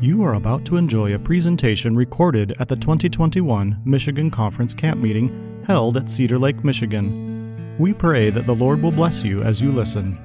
[0.00, 5.62] You are about to enjoy a presentation recorded at the 2021 Michigan Conference Camp Meeting
[5.66, 7.76] held at Cedar Lake, Michigan.
[7.78, 10.18] We pray that the Lord will bless you as you listen.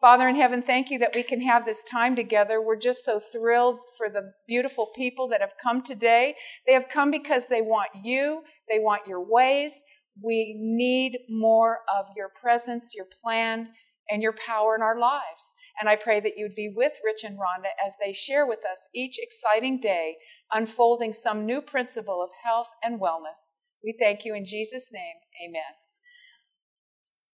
[0.00, 2.60] Father in heaven, thank you that we can have this time together.
[2.60, 6.34] We're just so thrilled for the beautiful people that have come today.
[6.66, 9.74] They have come because they want you, they want your ways.
[10.22, 13.68] We need more of your presence, your plan,
[14.08, 15.54] and your power in our lives.
[15.78, 18.88] And I pray that you'd be with Rich and Ronda as they share with us
[18.94, 20.16] each exciting day,
[20.52, 23.54] unfolding some new principle of health and wellness.
[23.82, 25.16] We thank you in Jesus' name.
[25.48, 25.62] Amen.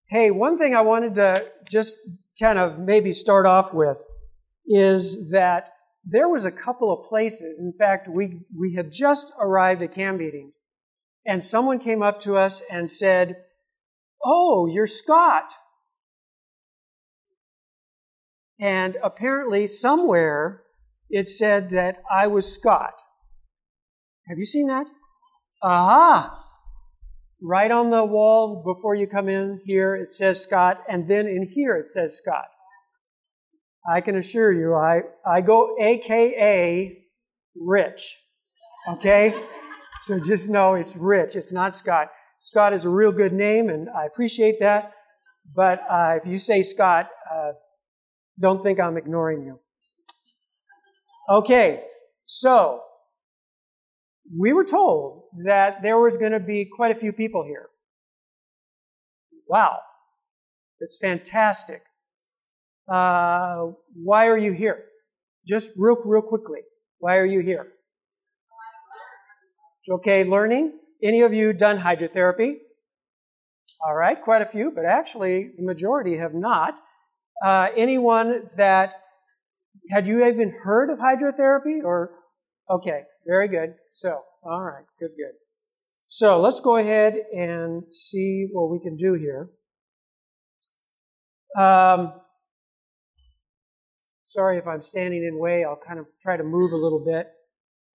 [0.09, 1.97] Hey, one thing I wanted to just
[2.39, 3.97] kind of maybe start off with
[4.65, 5.73] is that
[6.05, 7.59] there was a couple of places.
[7.59, 10.53] In fact, we, we had just arrived at camp meeting,
[11.27, 13.35] and someone came up to us and said,
[14.23, 15.53] Oh, you're Scott.
[18.59, 20.63] And apparently, somewhere
[21.09, 23.01] it said that I was Scott.
[24.27, 24.87] Have you seen that?
[25.61, 26.43] Aha!
[27.41, 31.49] Right on the wall before you come in here, it says Scott, and then in
[31.53, 32.47] here it says Scott.
[33.89, 37.03] I can assure you, I, I go AKA
[37.55, 38.17] Rich.
[38.89, 39.33] Okay?
[40.01, 42.09] So just know it's Rich, it's not Scott.
[42.39, 44.91] Scott is a real good name, and I appreciate that.
[45.55, 47.53] But uh, if you say Scott, uh,
[48.39, 49.59] don't think I'm ignoring you.
[51.29, 51.83] Okay,
[52.25, 52.81] so
[54.37, 57.67] we were told that there was going to be quite a few people here.
[59.47, 59.79] Wow,
[60.79, 61.81] it's fantastic.
[62.91, 64.83] Uh, why are you here?
[65.45, 66.59] Just real, real quickly.
[66.99, 67.67] Why are you here?
[69.89, 70.73] Okay, learning.
[71.03, 72.55] Any of you done hydrotherapy?
[73.85, 76.73] All right, quite a few, but actually the majority have not.
[77.45, 78.95] Uh, anyone that
[79.89, 82.11] had you even heard of hydrotherapy or
[82.69, 85.33] okay very good so all right good good
[86.07, 89.49] so let's go ahead and see what we can do here
[91.57, 92.13] um,
[94.25, 97.27] sorry if i'm standing in way i'll kind of try to move a little bit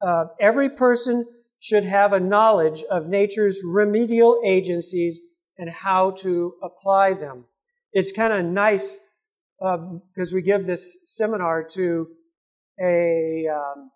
[0.07, 1.27] uh, every person
[1.63, 5.21] should have a knowledge of nature's remedial agencies
[5.57, 7.45] and how to apply them
[7.93, 8.99] it's kind of nice
[9.59, 12.09] because um, we give this seminar to
[12.83, 13.91] a um,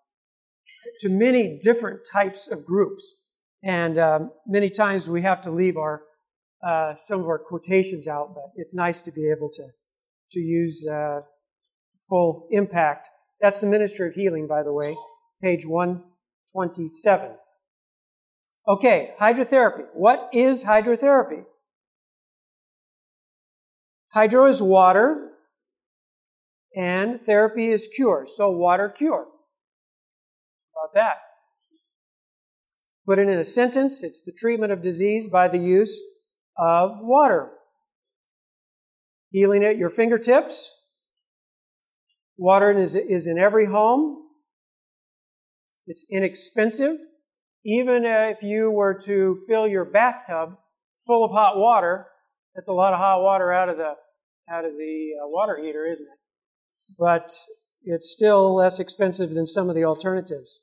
[0.99, 3.15] to many different types of groups,
[3.63, 6.03] and um, many times we have to leave our
[6.65, 9.63] uh, some of our quotations out, but it's nice to be able to
[10.31, 11.21] to use uh,
[12.07, 13.09] full impact.
[13.41, 14.95] That's the Ministry of Healing, by the way,
[15.41, 16.03] page one
[16.53, 17.31] twenty seven.
[18.67, 19.85] Okay, hydrotherapy.
[19.93, 21.45] What is hydrotherapy?
[24.09, 25.29] Hydro is water,
[26.75, 28.25] and therapy is cure.
[28.27, 29.27] So water cure.
[30.73, 31.17] About that.
[33.05, 36.01] Put it in a sentence, it's the treatment of disease by the use
[36.57, 37.51] of water.
[39.31, 40.73] Healing at your fingertips.
[42.37, 44.23] Water is, is in every home.
[45.85, 46.97] It's inexpensive.
[47.67, 50.57] Even if you were to fill your bathtub
[51.05, 52.07] full of hot water,
[52.55, 53.93] that's a lot of hot water out of the
[54.49, 56.17] out of the uh, water heater, isn't it?
[56.97, 57.35] but
[57.83, 60.61] it's still less expensive than some of the alternatives.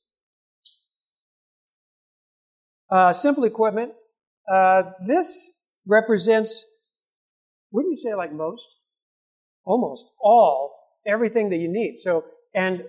[2.90, 3.92] Uh, simple equipment.
[4.50, 5.52] Uh, this
[5.86, 6.64] represents,
[7.72, 8.66] wouldn't you say like most?
[9.64, 10.76] Almost all,
[11.06, 11.96] everything that you need.
[11.98, 12.84] So, and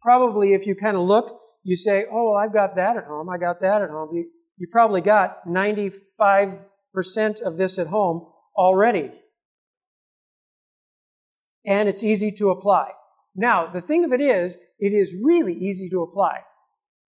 [0.00, 3.28] probably if you kind of look, you say, oh, well, I've got that at home,
[3.28, 4.10] I got that at home.
[4.12, 6.60] You, you probably got 95%
[7.44, 8.26] of this at home
[8.56, 9.10] already
[11.64, 12.90] and it's easy to apply.
[13.34, 16.40] Now, the thing of it is, it is really easy to apply.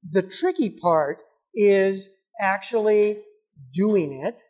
[0.09, 1.23] The tricky part
[1.55, 2.09] is
[2.41, 3.19] actually
[3.73, 4.41] doing it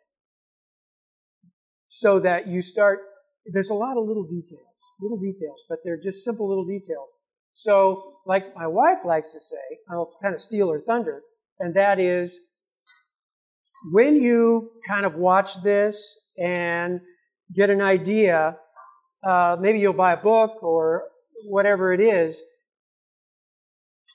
[1.87, 2.99] so that you start.
[3.45, 4.61] There's a lot of little details,
[5.01, 7.09] little details, but they're just simple little details.
[7.57, 11.21] So, like my wife likes to say, I'll kind of steal her thunder,
[11.59, 12.39] and that is
[13.91, 16.99] when you kind of watch this and
[17.55, 18.57] get an idea
[19.27, 21.03] uh, maybe you'll buy a book or
[21.45, 22.41] whatever it is.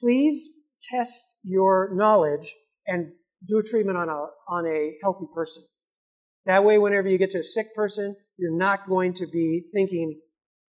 [0.00, 0.48] Please
[0.90, 2.54] test your knowledge
[2.86, 3.12] and
[3.46, 5.64] do a treatment on a, on a healthy person.
[6.46, 10.20] That way, whenever you get to a sick person, you're not going to be thinking,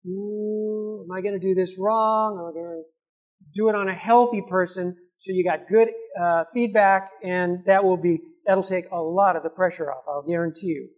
[0.06, 2.38] am I going to do this wrong?
[2.40, 4.96] Am I going to do it on a healthy person?
[5.18, 9.44] So you got good uh, feedback, and that will be that'll take a lot of
[9.44, 10.04] the pressure off.
[10.08, 10.90] I'll guarantee you.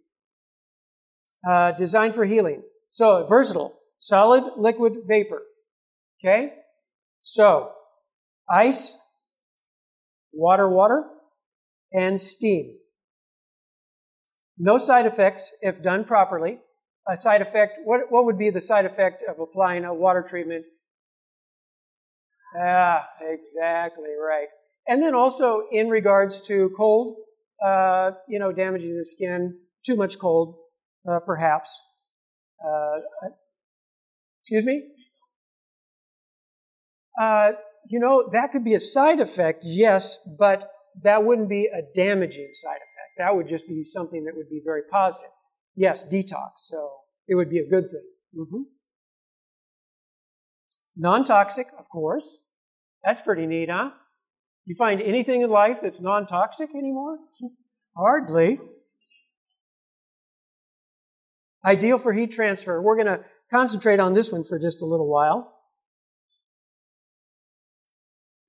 [1.48, 2.62] Uh, designed for healing.
[2.88, 3.74] So, versatile.
[3.98, 5.42] Solid, liquid, vapor.
[6.24, 6.52] Okay?
[7.22, 7.70] So,
[8.48, 8.96] ice,
[10.32, 11.04] water, water,
[11.92, 12.76] and steam.
[14.56, 16.58] No side effects if done properly.
[17.08, 20.64] A side effect, what, what would be the side effect of applying a water treatment?
[22.56, 24.46] Ah, exactly right.
[24.86, 27.16] And then also in regards to cold,
[27.64, 30.56] uh, you know, damaging the skin, too much cold,
[31.08, 31.80] uh, perhaps.
[32.64, 33.00] Uh,
[34.40, 34.82] excuse me?
[37.20, 37.52] Uh,
[37.88, 40.70] you know, that could be a side effect, yes, but
[41.02, 43.18] that wouldn't be a damaging side effect.
[43.18, 45.30] That would just be something that would be very positive.
[45.74, 46.90] Yes, detox, so
[47.26, 48.06] it would be a good thing.
[48.36, 48.62] Mm-hmm.
[50.96, 52.38] Non toxic, of course.
[53.04, 53.90] That's pretty neat, huh?
[54.66, 57.18] You find anything in life that's non toxic anymore?
[57.96, 58.60] Hardly.
[61.64, 62.80] Ideal for heat transfer.
[62.80, 65.52] We're going to concentrate on this one for just a little while.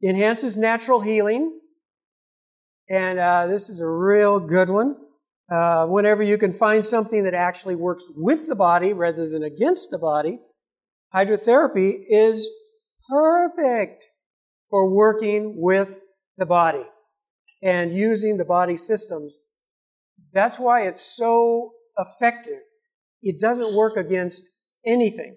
[0.03, 1.59] Enhances natural healing.
[2.89, 4.97] And uh, this is a real good one.
[5.53, 9.91] Uh, whenever you can find something that actually works with the body rather than against
[9.91, 10.39] the body,
[11.13, 12.50] hydrotherapy is
[13.07, 14.05] perfect
[14.69, 16.00] for working with
[16.38, 16.83] the body
[17.61, 19.38] and using the body systems.
[20.33, 22.61] That's why it's so effective.
[23.21, 24.50] It doesn't work against
[24.85, 25.35] anything.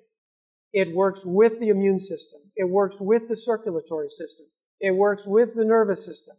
[0.73, 2.41] It works with the immune system.
[2.55, 4.47] It works with the circulatory system.
[4.81, 6.37] It works with the nervous system.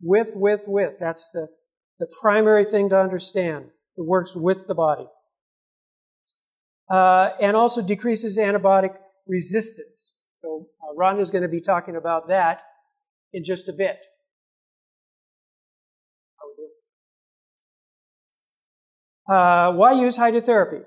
[0.00, 0.94] With, with, with.
[1.00, 1.48] That's the,
[1.98, 3.66] the primary thing to understand.
[3.96, 5.06] It works with the body.
[6.90, 8.94] Uh, and also decreases antibiotic
[9.26, 10.14] resistance.
[10.42, 12.60] So uh, Ronda is going to be talking about that
[13.32, 13.96] in just a bit.
[19.28, 20.82] Uh, why use hydrotherapy?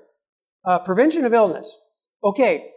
[0.64, 1.76] Uh, prevention of illness.
[2.24, 2.70] Okay,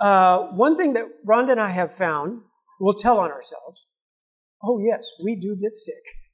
[0.00, 2.40] uh, one thing that Ronda and I have found,
[2.80, 3.86] we'll tell on ourselves.
[4.62, 5.94] Oh, yes, we do get sick.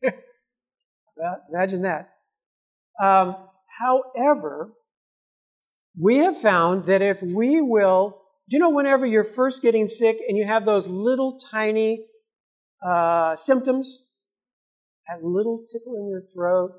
[1.52, 2.10] Imagine that.
[3.02, 3.36] Um,
[3.78, 4.72] however,
[5.98, 8.18] we have found that if we will,
[8.48, 12.06] do you know whenever you're first getting sick and you have those little tiny
[12.86, 14.06] uh, symptoms?
[15.08, 16.70] A little tickle in your throat,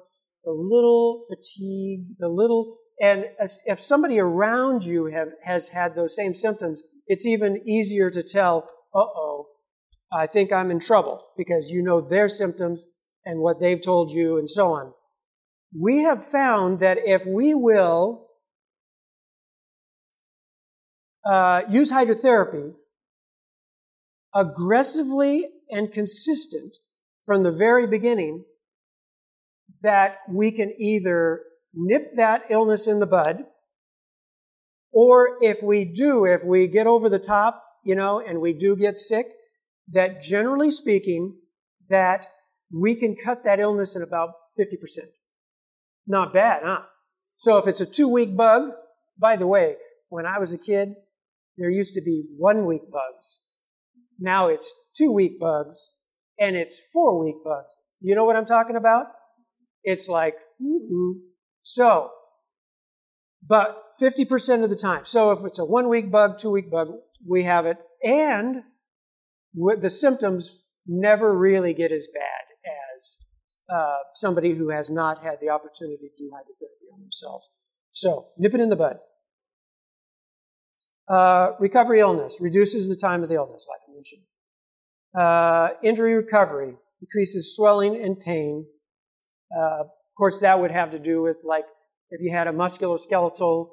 [0.44, 3.26] the little fatigue, the little, and
[3.66, 8.70] if somebody around you have, has had those same symptoms, it's even easier to tell,
[8.96, 9.48] uh oh,
[10.12, 12.86] I think I'm in trouble because you know their symptoms
[13.26, 14.94] and what they've told you and so on.
[15.78, 18.28] We have found that if we will
[21.26, 22.74] uh, use hydrotherapy
[24.36, 26.78] aggressively and consistent
[27.26, 28.44] from the very beginning,
[29.82, 31.42] that we can either
[31.74, 33.44] nip that illness in the bud,
[34.92, 38.76] or if we do, if we get over the top, you know, and we do
[38.76, 39.28] get sick,
[39.92, 41.36] that generally speaking,
[41.90, 42.28] that
[42.74, 44.76] we can cut that illness in about 50%.
[46.08, 46.82] Not bad, huh?
[47.38, 48.72] So if it's a two week bug,
[49.18, 49.76] by the way,
[50.10, 50.96] when I was a kid,
[51.58, 53.42] there used to be one week bugs.
[54.20, 55.92] Now it's two week bugs
[56.40, 57.80] and it's four week bugs.
[58.02, 59.06] You know what I'm talking about?
[59.84, 61.22] It's like, ooh.
[61.62, 62.10] So,
[63.48, 65.06] but 50% of the time.
[65.06, 66.90] So if it's a one week bug, two week bug,
[67.28, 67.78] we have it.
[68.04, 68.64] And
[69.54, 72.43] the symptoms never really get as bad
[73.74, 77.50] uh, somebody who has not had the opportunity to do hydrotherapy on themselves.
[77.92, 78.98] So, nip it in the bud.
[81.10, 84.22] Uh, recovery illness reduces the time of the illness, like I mentioned.
[85.18, 88.66] Uh, injury recovery decreases swelling and pain,
[89.56, 89.88] uh, of
[90.18, 91.66] course, that would have to do with like
[92.10, 93.70] if you had a musculoskeletal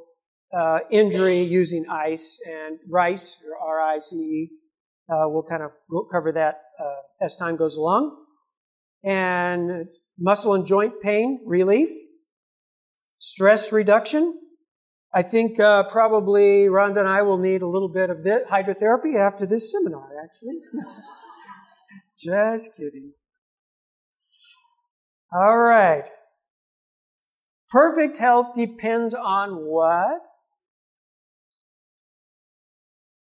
[0.59, 4.51] uh, injury using ice and RICE or R-I-C-E.
[5.09, 5.73] Uh, we'll kind of
[6.11, 6.63] cover that
[7.21, 8.17] as time goes along.
[9.03, 9.87] And
[10.19, 11.89] muscle and joint pain relief,
[13.19, 14.39] stress reduction.
[15.13, 19.47] I think uh, probably Ronda and I will need a little bit of hydrotherapy after
[19.47, 20.61] this seminar, actually.
[22.23, 23.13] Just kidding.
[25.33, 26.05] All right.
[27.71, 30.21] Perfect health depends on what?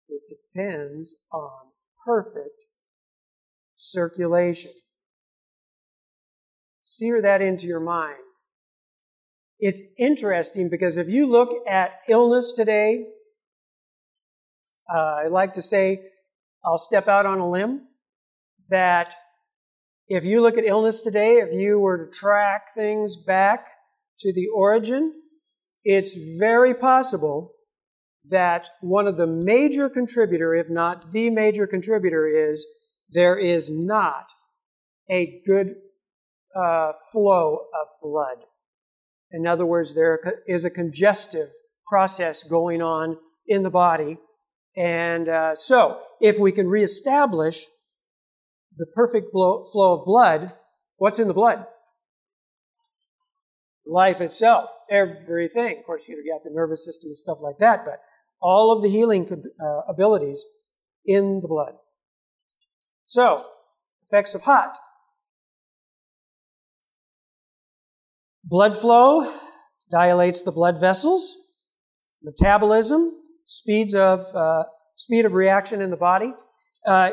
[0.09, 0.23] It
[0.55, 1.51] depends on
[2.05, 2.65] perfect
[3.77, 4.73] circulation.
[6.93, 8.17] Sear that into your mind.
[9.61, 13.05] It's interesting because if you look at illness today,
[14.93, 16.01] uh, I like to say,
[16.65, 17.83] I'll step out on a limb,
[18.71, 19.15] that
[20.09, 23.69] if you look at illness today, if you were to track things back
[24.19, 25.13] to the origin,
[25.85, 27.53] it's very possible
[28.31, 32.67] that one of the major contributor, if not the major contributor, is
[33.11, 34.27] there is not
[35.09, 35.77] a good
[36.57, 38.45] uh, flow of blood.
[39.33, 41.49] In other words, there is a congestive
[41.87, 43.16] process going on
[43.47, 44.19] in the body.
[44.76, 47.66] And uh, so, if we can reestablish
[48.76, 50.52] the perfect flow of blood,
[50.97, 51.66] what's in the blood?
[53.85, 55.78] Life itself, everything.
[55.78, 58.00] Of course, you've got the nervous system and stuff like that, but
[58.40, 59.28] all of the healing
[59.61, 60.45] uh, abilities
[61.04, 61.75] in the blood.
[63.07, 63.45] So,
[64.04, 64.78] effects of hot.
[68.50, 69.33] Blood flow
[69.92, 71.38] dilates the blood vessels.
[72.21, 73.12] Metabolism,
[73.45, 74.64] speeds of, uh,
[74.97, 76.33] speed of reaction in the body.
[76.85, 77.11] Uh,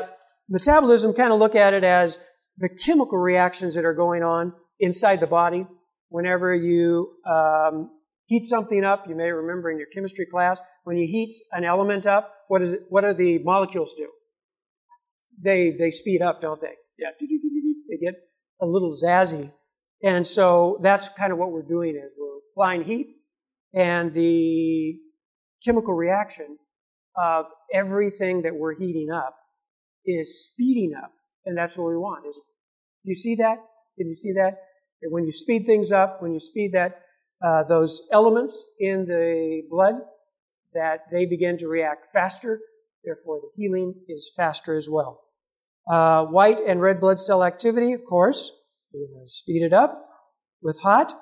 [0.48, 2.18] metabolism, kind of look at it as
[2.56, 5.64] the chemical reactions that are going on inside the body.
[6.08, 7.88] Whenever you um,
[8.24, 12.04] heat something up, you may remember in your chemistry class, when you heat an element
[12.04, 14.08] up, what, is it, what do the molecules do?
[15.40, 16.74] They, they speed up, don't they?
[16.98, 18.14] Yeah, they get
[18.60, 19.52] a little zazzy.
[20.02, 23.08] And so that's kind of what we're doing is we're applying heat
[23.74, 24.96] and the
[25.64, 26.58] chemical reaction
[27.16, 29.34] of everything that we're heating up
[30.06, 31.12] is speeding up.
[31.44, 32.26] And that's what we want.
[32.26, 32.36] Is
[33.02, 33.58] you see that?
[33.96, 34.58] Can you see that?
[35.02, 37.02] When you speed things up, when you speed that,
[37.44, 39.94] uh, those elements in the blood,
[40.74, 42.60] that they begin to react faster.
[43.04, 45.22] Therefore, the healing is faster as well.
[45.90, 48.52] Uh, white and red blood cell activity, of course,
[48.92, 50.04] we're going to speed it up
[50.62, 51.12] with hot.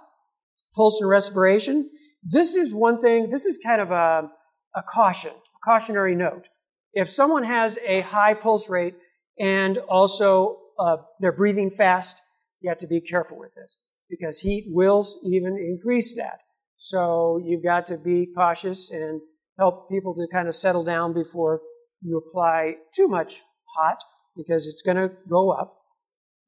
[0.75, 1.91] Pulse and respiration.
[2.23, 4.29] This is one thing, this is kind of a,
[4.75, 6.45] a caution, a cautionary note.
[6.93, 8.95] If someone has a high pulse rate
[9.39, 12.21] and also uh, they're breathing fast,
[12.61, 16.41] you have to be careful with this because heat will even increase that.
[16.77, 19.21] So you've got to be cautious and
[19.59, 21.61] help people to kind of settle down before
[22.03, 23.43] you apply too much
[23.79, 23.99] hot
[24.37, 25.76] because it's going to go up.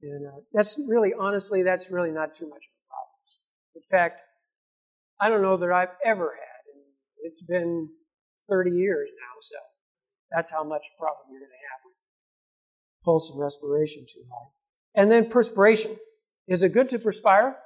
[0.03, 3.19] And uh, that's really, honestly, that's really not too much of a problem.
[3.75, 4.23] In fact,
[5.21, 6.85] I don't know that I've ever had, and
[7.23, 7.89] it's been
[8.49, 9.57] 30 years now, so
[10.31, 11.95] that's how much problem you're going to have with
[13.05, 14.49] pulse and respiration too high.
[14.95, 15.97] And then perspiration.
[16.47, 17.57] Is it good to perspire?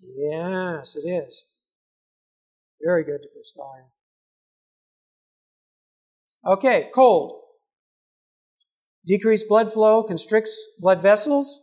[0.00, 1.44] Yes, it is.
[2.82, 3.86] Very good to perspire.
[6.44, 7.41] Okay, cold.
[9.06, 11.60] Decreased blood flow constricts blood vessels.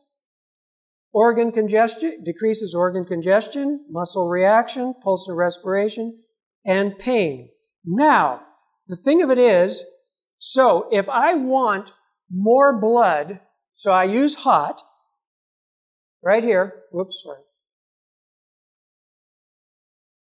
[1.12, 6.20] Organ congestion decreases organ congestion, muscle reaction, pulse and respiration,
[6.66, 7.50] and pain.
[7.86, 8.42] Now,
[8.88, 9.84] the thing of it is,
[10.38, 11.94] so if I want
[12.32, 13.40] more blood,
[13.74, 14.84] so I use hot,
[16.22, 17.42] right here, whoops, sorry.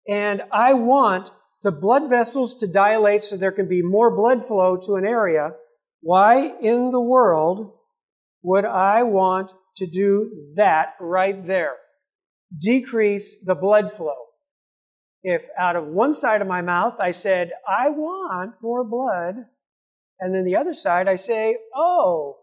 [0.08, 1.32] And I want
[1.64, 5.52] the blood vessels to dilate so there can be more blood flow to an area.
[6.06, 7.74] Why in the world
[8.44, 11.78] would I want to do that right there?
[12.56, 14.14] Decrease the blood flow.
[15.24, 19.46] If out of one side of my mouth I said, I want more blood,
[20.20, 22.38] and then the other side I say, oh,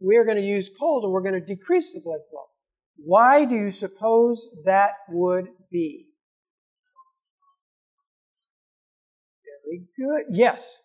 [0.00, 2.46] we're going to use cold and we're going to decrease the blood flow.
[2.96, 6.08] Why do you suppose that would be?
[9.64, 10.34] Very good.
[10.36, 10.78] Yes.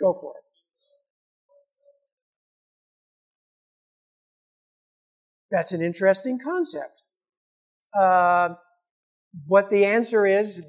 [0.00, 0.44] Go for it.
[5.50, 7.02] That's an interesting concept.
[7.98, 8.50] Uh,
[9.46, 10.60] what the answer is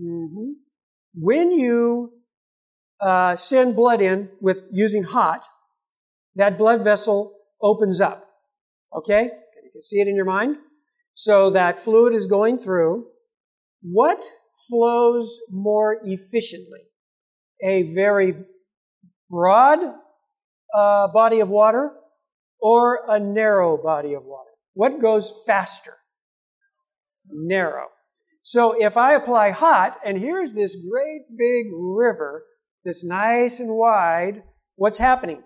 [0.00, 0.52] mm-hmm.
[1.14, 2.12] when you
[3.00, 5.46] uh, send blood in with using hot,
[6.36, 8.26] that blood vessel opens up.
[8.96, 9.24] Okay?
[9.24, 10.56] You can see it in your mind.
[11.14, 13.06] So that fluid is going through.
[13.82, 14.24] What
[14.68, 16.80] flows more efficiently?
[17.64, 18.34] A very
[19.34, 19.80] broad
[20.74, 21.90] uh, body of water
[22.60, 24.50] or a narrow body of water?
[24.74, 25.94] What goes faster?
[27.28, 27.86] Narrow.
[28.42, 32.44] So if I apply hot, and here's this great big river
[32.84, 34.42] that's nice and wide,
[34.76, 35.42] what's happening?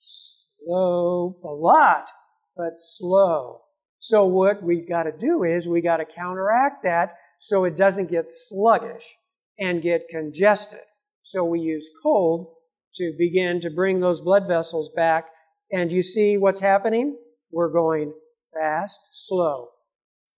[0.00, 2.08] Slow, a lot,
[2.56, 3.62] but slow.
[3.98, 8.10] So what we've got to do is we got to counteract that so it doesn't
[8.10, 9.16] get sluggish
[9.58, 10.80] and get congested.
[11.26, 12.48] So we use cold
[12.96, 15.24] to begin to bring those blood vessels back.
[15.72, 17.16] And you see what's happening?
[17.50, 18.12] We're going
[18.52, 19.68] fast, slow,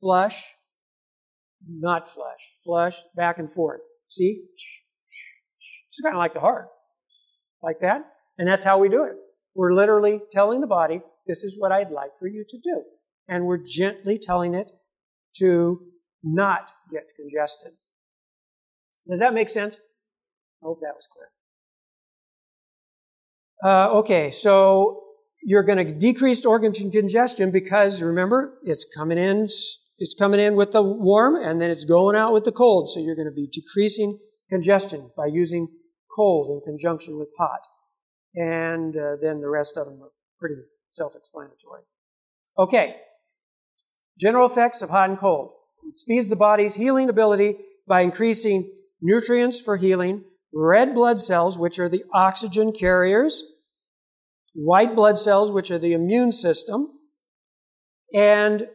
[0.00, 0.44] flush,
[1.68, 3.80] not flush, flush, back and forth.
[4.06, 4.44] See?
[5.88, 6.68] It's kind of like the heart.
[7.64, 8.02] Like that.
[8.38, 9.16] And that's how we do it.
[9.56, 12.82] We're literally telling the body, this is what I'd like for you to do.
[13.28, 14.70] and we're gently telling it
[15.38, 15.80] to
[16.22, 17.72] not get congested.
[19.10, 19.80] Does that make sense?
[20.62, 21.28] I hope that was clear.
[23.64, 25.02] Uh, okay, so
[25.42, 29.48] you're going to decrease organ congestion because remember it's coming in
[29.98, 32.90] it's coming in with the warm and then it's going out with the cold.
[32.90, 34.18] So you're going to be decreasing
[34.50, 35.68] congestion by using
[36.14, 37.60] cold in conjunction with hot.
[38.34, 40.56] And uh, then the rest of them are pretty
[40.90, 41.82] self-explanatory.
[42.58, 42.96] Okay.
[44.20, 45.52] General effects of hot and cold.
[45.86, 48.70] It speeds the body's healing ability by increasing
[49.00, 50.24] nutrients for healing
[50.58, 53.44] red blood cells which are the oxygen carriers
[54.56, 56.88] white blood cells, which are the immune system,
[58.12, 58.66] and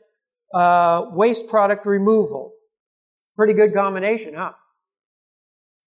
[0.54, 2.54] uh, waste product removal.
[3.36, 4.52] Pretty good combination, huh?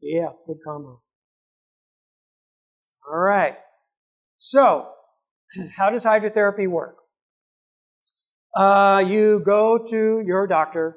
[0.03, 1.01] Yeah, good combo.
[3.09, 3.55] All right.
[4.39, 4.89] So,
[5.77, 6.97] how does hydrotherapy work?
[8.57, 10.97] Uh, you go to your doctor,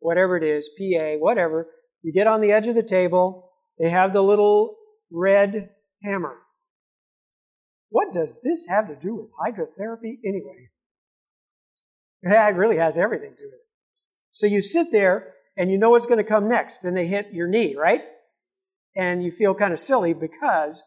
[0.00, 1.68] whatever it is, PA, whatever.
[2.02, 3.50] You get on the edge of the table.
[3.78, 4.76] They have the little
[5.10, 5.70] red
[6.02, 6.36] hammer.
[7.90, 10.70] What does this have to do with hydrotherapy anyway?
[12.22, 13.60] It really has everything to it.
[14.32, 17.28] So you sit there and you know what's going to come next, and they hit
[17.32, 18.00] your knee, right?
[18.96, 20.82] And you feel kind of silly because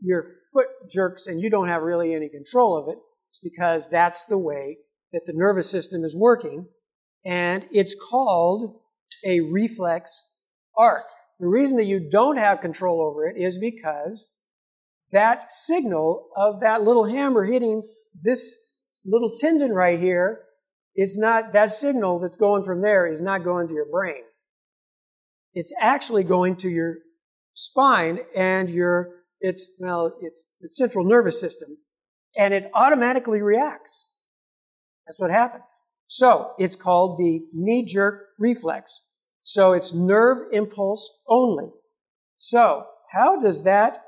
[0.00, 2.98] your foot jerks and you don't have really any control of it
[3.42, 4.78] because that's the way
[5.12, 6.66] that the nervous system is working.
[7.24, 8.80] And it's called
[9.24, 10.22] a reflex
[10.76, 11.04] arc.
[11.40, 14.26] The reason that you don't have control over it is because
[15.12, 17.82] that signal of that little hammer hitting
[18.22, 18.56] this
[19.04, 20.40] little tendon right here,
[20.94, 24.22] it's not, that signal that's going from there is not going to your brain.
[25.52, 26.98] It's actually going to your
[27.54, 29.10] spine and your,
[29.40, 31.78] it's, well, it's the central nervous system,
[32.36, 34.08] and it automatically reacts.
[35.06, 35.64] That's what happens.
[36.06, 39.02] So, it's called the knee jerk reflex.
[39.44, 41.70] So, it's nerve impulse only.
[42.36, 44.04] So, how does that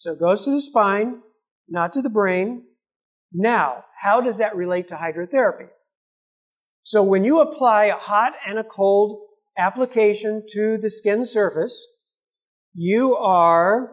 [0.00, 1.20] so it goes to the spine,
[1.68, 2.62] not to the brain.
[3.34, 5.68] Now, how does that relate to hydrotherapy?
[6.84, 9.20] So when you apply a hot and a cold
[9.58, 11.86] application to the skin surface,
[12.72, 13.90] you are,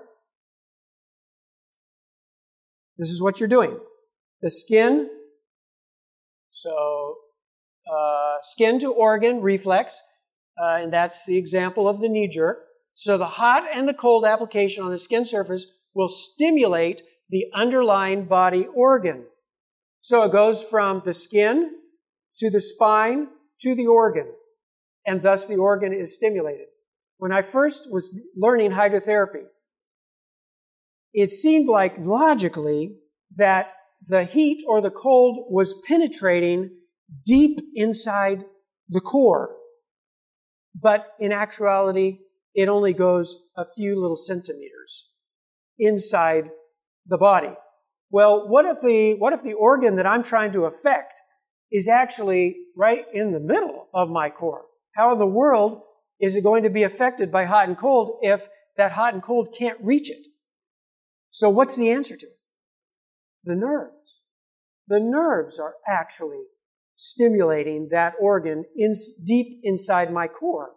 [2.97, 3.77] this is what you're doing.
[4.41, 5.09] The skin,
[6.51, 7.15] so
[7.85, 10.01] uh, skin to organ reflex,
[10.61, 12.59] uh, and that's the example of the knee jerk.
[12.93, 18.25] So the hot and the cold application on the skin surface will stimulate the underlying
[18.25, 19.25] body organ.
[20.01, 21.71] So it goes from the skin
[22.39, 23.27] to the spine
[23.61, 24.27] to the organ,
[25.05, 26.67] and thus the organ is stimulated.
[27.17, 29.43] When I first was learning hydrotherapy,
[31.13, 32.95] it seemed like logically
[33.35, 33.71] that
[34.05, 36.69] the heat or the cold was penetrating
[37.25, 38.43] deep inside
[38.89, 39.55] the core.
[40.79, 42.19] But in actuality,
[42.53, 45.07] it only goes a few little centimeters
[45.79, 46.49] inside
[47.05, 47.53] the body.
[48.09, 51.19] Well, what if the, what if the organ that I'm trying to affect
[51.71, 54.65] is actually right in the middle of my core?
[54.95, 55.81] How in the world
[56.19, 59.53] is it going to be affected by hot and cold if that hot and cold
[59.57, 60.27] can't reach it?
[61.31, 62.39] So what's the answer to it?
[63.43, 64.21] The nerves.
[64.87, 66.43] The nerves are actually
[66.97, 70.71] stimulating that organ in, deep inside my core.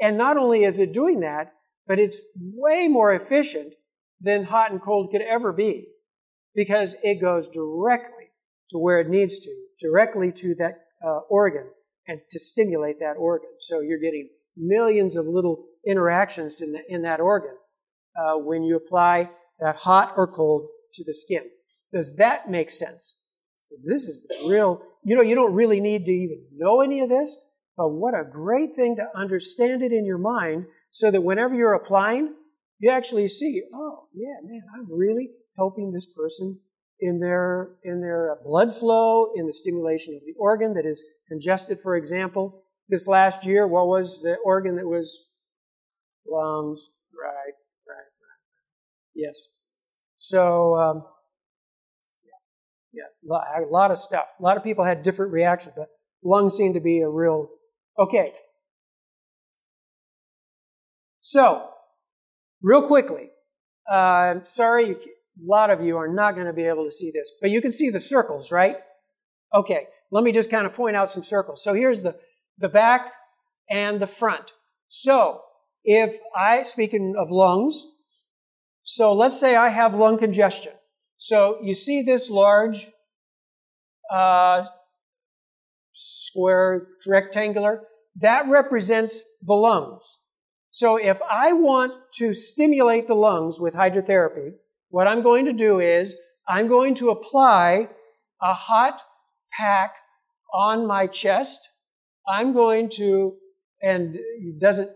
[0.00, 1.52] And not only is it doing that,
[1.86, 3.74] but it's way more efficient
[4.20, 5.88] than hot and cold could ever be
[6.54, 8.30] because it goes directly
[8.70, 11.66] to where it needs to, directly to that uh, organ
[12.08, 13.50] and to stimulate that organ.
[13.58, 17.54] So you're getting millions of little interactions in, the, in that organ
[18.16, 21.42] uh, when you apply that hot or cold to the skin.
[21.92, 23.18] Does that make sense?
[23.88, 27.08] This is the real, you know, you don't really need to even know any of
[27.08, 27.36] this,
[27.76, 31.74] but what a great thing to understand it in your mind so that whenever you're
[31.74, 32.34] applying,
[32.80, 36.58] you actually see, oh, yeah, man, I'm really helping this person
[36.98, 41.78] in their, in their blood flow, in the stimulation of the organ that is congested,
[41.78, 42.64] for example.
[42.88, 45.16] This last year, what was the organ that was
[46.28, 46.90] lungs?
[47.16, 47.54] Right,
[47.86, 49.14] right, right.
[49.14, 49.36] Yes.
[50.16, 51.04] So, um,
[52.96, 54.24] yeah, a lot of stuff.
[54.40, 55.88] A lot of people had different reactions, but
[56.24, 57.48] lungs seem to be a real.
[57.98, 58.32] Okay.
[61.20, 61.70] So,
[62.62, 63.30] Real quickly,
[63.88, 64.96] uh, sorry, a
[65.40, 67.70] lot of you are not going to be able to see this, but you can
[67.70, 68.76] see the circles, right?
[69.54, 71.62] Okay, let me just kind of point out some circles.
[71.62, 72.16] So here's the,
[72.58, 73.12] the back
[73.70, 74.50] and the front.
[74.88, 75.42] So,
[75.84, 77.84] if I, speaking of lungs,
[78.82, 80.72] so let's say I have lung congestion.
[81.18, 82.88] So you see this large
[84.12, 84.64] uh,
[85.94, 87.82] square, rectangular,
[88.20, 90.18] that represents the lungs.
[90.70, 94.52] So if I want to stimulate the lungs with hydrotherapy,
[94.90, 96.14] what I'm going to do is
[96.48, 97.88] I'm going to apply
[98.42, 99.00] a hot
[99.58, 99.92] pack
[100.52, 101.58] on my chest.
[102.28, 103.34] I'm going to,
[103.82, 104.90] and it doesn't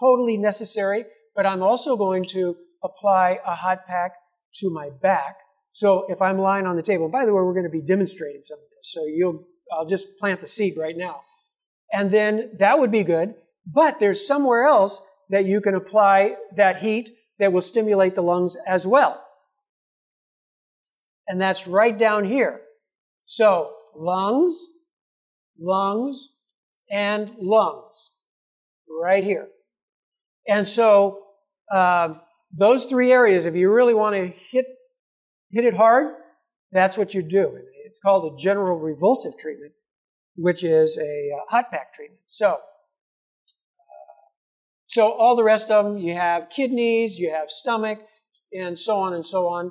[0.00, 4.12] totally necessary, but I'm also going to apply a hot pack
[4.56, 5.36] to my back.
[5.76, 8.42] So if I'm lying on the table, by the way, we're going to be demonstrating
[8.42, 8.94] some of this.
[8.94, 11.20] So you'll, I'll just plant the seed right now.
[11.92, 13.34] And then that would be good.
[13.66, 18.56] But there's somewhere else that you can apply that heat that will stimulate the lungs
[18.66, 19.22] as well.
[21.28, 22.62] And that's right down here.
[23.24, 24.58] So lungs,
[25.60, 26.30] lungs,
[26.90, 28.12] and lungs.
[28.88, 29.48] Right here.
[30.48, 31.18] And so
[31.70, 32.14] uh,
[32.56, 34.64] those three areas, if you really want to hit,
[35.50, 36.14] hit it hard,
[36.72, 37.58] that's what you do.
[37.86, 39.72] It's called a general revulsive treatment,
[40.36, 42.20] which is a uh, hot pack treatment.
[42.28, 42.56] So, uh,
[44.86, 47.98] so all the rest of them, you have kidneys, you have stomach,
[48.52, 49.70] and so on and so on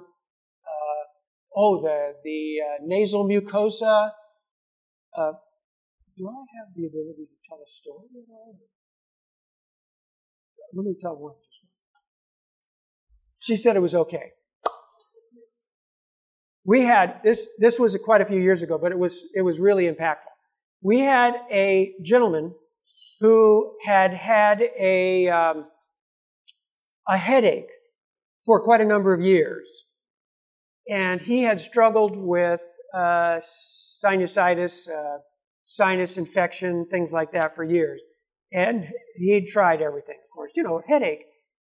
[1.56, 4.12] oh, the, the uh, nasal mucosa.
[5.18, 5.32] Uh,
[6.18, 8.56] do I have the ability to tell a story at all?
[10.74, 11.36] Let me tell one.
[13.40, 14.32] She said it was okay.
[16.66, 17.48] We had this.
[17.60, 20.34] This was quite a few years ago, but it was it was really impactful.
[20.82, 22.54] We had a gentleman
[23.20, 25.66] who had had a um,
[27.08, 27.70] a headache
[28.46, 29.86] for quite a number of years,
[30.90, 32.62] and he had struggled with
[32.94, 33.40] uh,
[34.04, 35.20] sinusitis, uh,
[35.66, 38.02] sinus infection, things like that for years.
[38.52, 40.52] And he'd tried everything, of course.
[40.56, 41.26] You know, headache.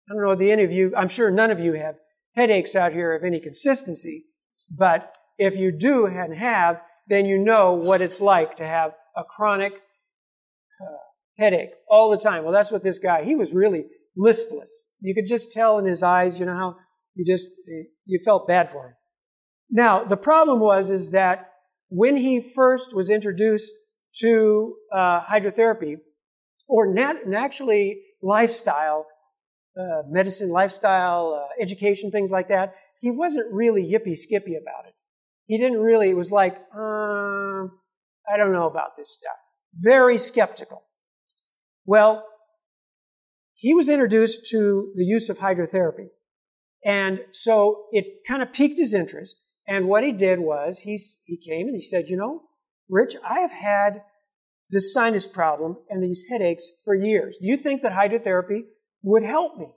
[0.10, 1.96] I don't know the any of you, I'm sure none of you have
[2.36, 4.26] headaches out here of any consistency,
[4.70, 9.24] but if you do and have, then you know what it's like to have a
[9.24, 10.98] chronic uh,
[11.38, 12.44] headache all the time.
[12.44, 14.84] Well, that's what this guy, he was really listless.
[15.02, 16.76] You could just tell in his eyes, you know, how
[17.16, 17.52] you just,
[18.06, 18.94] you felt bad for him.
[19.72, 21.52] Now, the problem was is that
[21.90, 23.72] when he first was introduced
[24.22, 25.98] to uh, hydrotherapy,
[26.68, 27.26] or nat-
[28.22, 29.08] lifestyle,
[29.80, 34.94] uh, medicine, lifestyle, uh, education, things like that, he wasn't really yippy skippy about it.
[35.46, 37.66] He didn't really, it was like, uh,
[38.32, 39.38] I don't know about this stuff.
[39.74, 40.84] Very skeptical.
[41.86, 42.24] Well,
[43.56, 46.10] he was introduced to the use of hydrotherapy.
[46.86, 49.36] And so it kind of piqued his interest.
[49.68, 52.44] And what he did was he, he came and he said, You know,
[52.90, 54.02] Rich, I have had
[54.70, 57.38] this sinus problem and these headaches for years.
[57.42, 58.62] Do you think that hydrotherapy
[59.04, 59.68] would help me?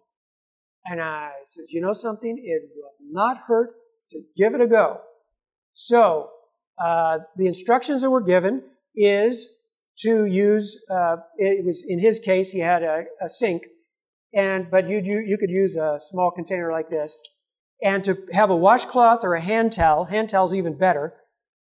[0.84, 2.36] And I says, You know something?
[2.42, 3.72] It will not hurt
[4.10, 5.00] to give it a go.
[5.74, 6.30] So,
[6.82, 8.62] uh, the instructions that were given
[8.94, 9.48] is
[9.98, 13.64] to use, uh, it was in his case, he had a, a sink,
[14.34, 17.16] and but you, you, you could use a small container like this
[17.82, 21.14] and to have a washcloth or a hand towel, hand towel's even better,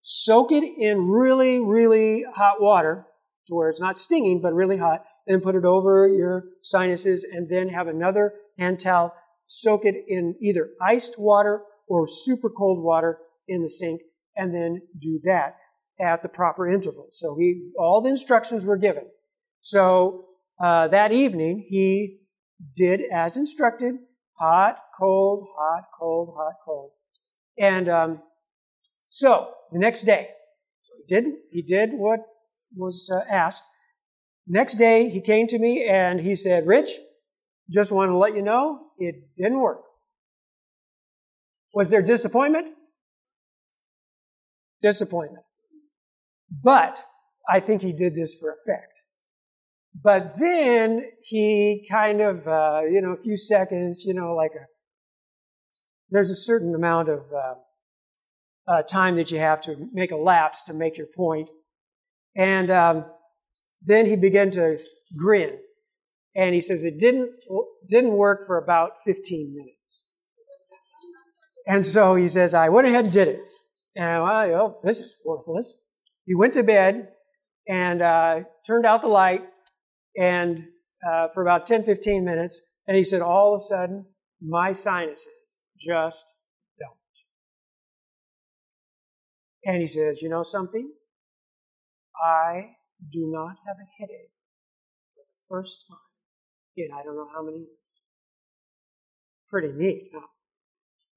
[0.02, 3.06] soak it in really, really hot water
[3.46, 7.48] to where it's not stinging, but really hot, then put it over your sinuses, and
[7.48, 9.14] then have another hand towel,
[9.46, 14.02] soak it in either iced water or super cold water in the sink,
[14.36, 15.56] and then do that
[16.00, 17.18] at the proper intervals.
[17.18, 19.04] So he, all the instructions were given.
[19.60, 20.26] So
[20.62, 22.18] uh, that evening, he
[22.76, 23.94] did as instructed,
[24.38, 26.90] hot, cold, hot, cold, hot, cold.
[27.58, 28.22] And um,
[29.08, 30.28] so the next day,
[30.82, 32.20] so he did he did what
[32.76, 33.64] was uh, asked.
[34.46, 36.98] Next day, he came to me and he said, "Rich,
[37.70, 39.82] just want to let you know it didn't work."
[41.74, 42.68] Was there disappointment?
[44.82, 45.44] Disappointment.
[46.62, 47.02] But
[47.48, 49.02] I think he did this for effect.
[50.02, 54.64] But then he kind of, uh, you know, a few seconds, you know, like a,
[56.10, 57.54] there's a certain amount of uh,
[58.70, 61.50] uh, time that you have to make a lapse to make your point.
[62.36, 63.06] And um,
[63.82, 64.78] then he began to
[65.16, 65.58] grin.
[66.38, 67.32] And he says it didn't,
[67.88, 70.04] didn't work for about 15 minutes.
[71.66, 73.40] And so he says, I went ahead and did it.
[73.96, 75.78] And you know, this is worthless.
[76.26, 77.08] He went to bed
[77.68, 79.42] and uh, turned out the light
[80.16, 80.62] and
[81.04, 82.60] uh, for about 10, 15 minutes.
[82.86, 84.06] And he said, all of a sudden,
[84.40, 85.26] my sinuses
[85.76, 86.24] just
[86.78, 86.94] don't.
[89.64, 90.88] And he says, you know something?
[92.24, 92.76] I
[93.10, 94.30] do not have a headache
[95.16, 96.07] for the first time
[96.78, 97.68] in I don't know how many years.
[99.48, 100.26] Pretty neat, huh?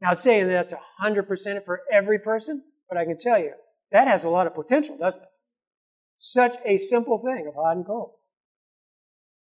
[0.01, 3.51] Now, saying that's 100% for every person, but I can tell you,
[3.91, 5.27] that has a lot of potential, doesn't it?
[6.17, 8.13] Such a simple thing of hot and cold.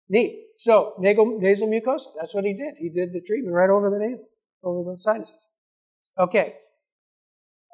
[0.10, 0.46] Neat.
[0.58, 2.76] So, nasal, mucosa, that's what he did.
[2.80, 4.26] He did the treatment right over the nasal,
[4.64, 5.36] over the sinuses.
[6.18, 6.56] Okay.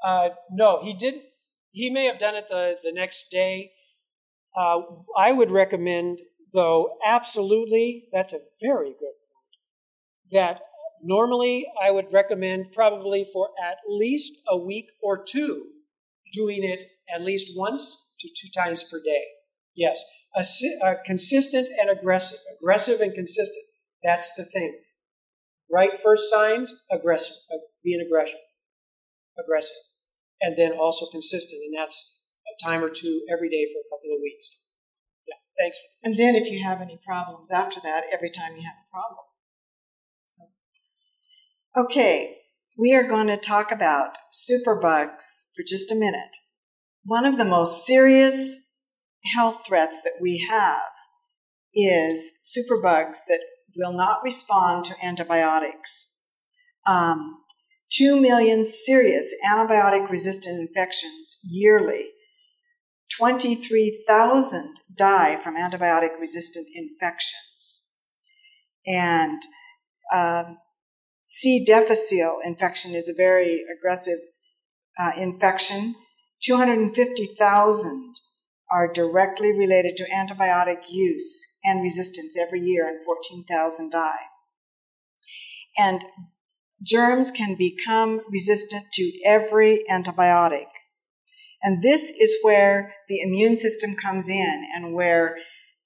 [0.05, 1.23] Uh, no, he didn't.
[1.71, 3.71] He may have done it the, the next day.
[4.55, 4.81] Uh,
[5.17, 6.19] I would recommend,
[6.55, 10.61] though, absolutely, that's a very good point, that
[11.03, 15.65] normally I would recommend probably for at least a week or two
[16.33, 16.79] doing it
[17.13, 19.23] at least once to two times per day.
[19.75, 20.01] Yes,
[20.35, 20.43] a,
[20.87, 23.65] a consistent and aggressive, aggressive and consistent.
[24.03, 24.79] That's the thing.
[25.71, 28.39] Right first signs, aggressive, uh, be an aggression,
[29.37, 29.77] aggressive,
[30.41, 34.15] and then also consistent, and that's a time or two every day for a couple
[34.15, 34.59] of weeks.
[35.57, 35.77] Thanks.
[36.03, 39.25] And then if you have any problems after that, every time you have a problem.
[40.27, 40.43] So,
[41.83, 42.37] okay,
[42.77, 46.35] we are going to talk about superbugs for just a minute.
[47.03, 48.65] One of the most serious
[49.35, 50.81] health threats that we have
[51.73, 53.39] is superbugs that
[53.77, 56.15] will not respond to antibiotics.
[56.87, 57.37] Um,
[57.91, 62.05] 2 million serious antibiotic resistant infections yearly.
[63.17, 67.85] 23,000 die from antibiotic resistant infections.
[68.85, 69.41] And
[70.13, 70.57] um,
[71.25, 71.63] C.
[71.65, 74.19] difficile infection is a very aggressive
[74.99, 75.95] uh, infection.
[76.43, 78.15] 250,000
[78.71, 84.11] are directly related to antibiotic use and resistance every year, and 14,000 die.
[85.77, 86.03] And
[86.83, 90.67] germs can become resistant to every antibiotic.
[91.65, 95.35] And this is where the immune system comes in and where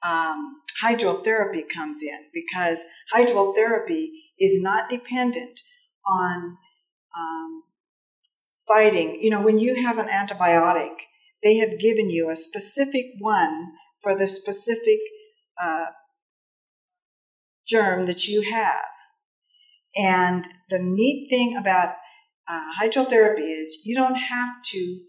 [0.06, 2.80] um, hydrotherapy comes in because
[3.16, 5.62] hydrotherapy is not dependent
[6.06, 6.58] on
[7.18, 7.64] um,
[8.68, 9.20] fighting.
[9.22, 10.96] You know, when you have an antibiotic,
[11.44, 13.68] they have given you a specific one
[14.04, 15.00] for the specific
[15.64, 15.86] uh,
[17.66, 18.76] germ that you have.
[19.96, 21.96] And the neat thing about
[22.50, 25.00] uh, hydrotherapy is you don't have to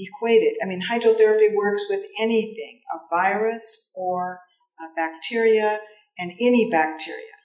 [0.00, 0.56] equate it.
[0.62, 4.40] I mean, hydrotherapy works with anything a virus or
[4.78, 5.78] a bacteria
[6.18, 7.36] and any bacteria.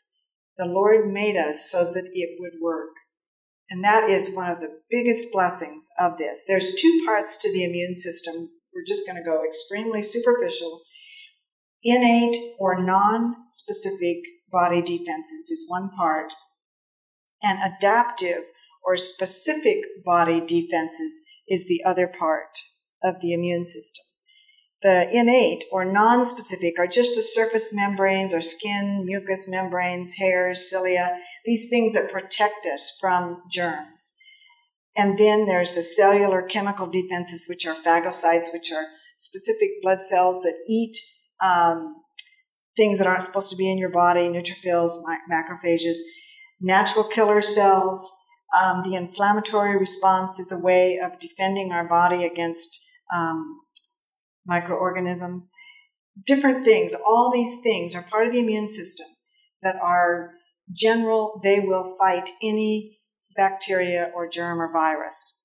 [0.58, 2.92] The Lord made us so that it would work.
[3.70, 6.44] And that is one of the biggest blessings of this.
[6.48, 8.50] There's two parts to the immune system.
[8.74, 10.82] We're just going to go extremely superficial.
[11.84, 14.18] Innate or non specific
[14.52, 16.32] body defenses is one part,
[17.42, 18.44] and adaptive
[18.86, 22.58] or specific body defenses is the other part
[23.04, 24.04] of the immune system.
[24.82, 31.18] The innate or non-specific are just the surface membranes or skin, mucous membranes, hairs, cilia,
[31.46, 34.14] these things that protect us from germs.
[34.96, 38.86] And then there's the cellular chemical defenses, which are phagocytes, which are
[39.18, 40.98] specific blood cells that eat
[41.44, 41.96] um,
[42.78, 44.92] things that aren't supposed to be in your body, neutrophils,
[45.32, 45.98] macrophages,
[46.62, 48.12] natural killer cells.
[48.60, 52.80] Um, the inflammatory response is a way of defending our body against
[53.14, 53.60] um,
[54.46, 55.50] microorganisms.
[56.26, 59.08] Different things, all these things are part of the immune system
[59.62, 60.32] that are
[60.72, 63.00] general, they will fight any
[63.36, 65.42] bacteria or germ or virus.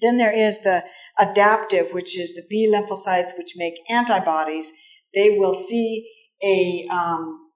[0.00, 0.84] Then there is the
[1.18, 4.72] adaptive, which is the B lymphocytes, which make antibodies.
[5.14, 6.08] They will see
[6.42, 7.50] a, um,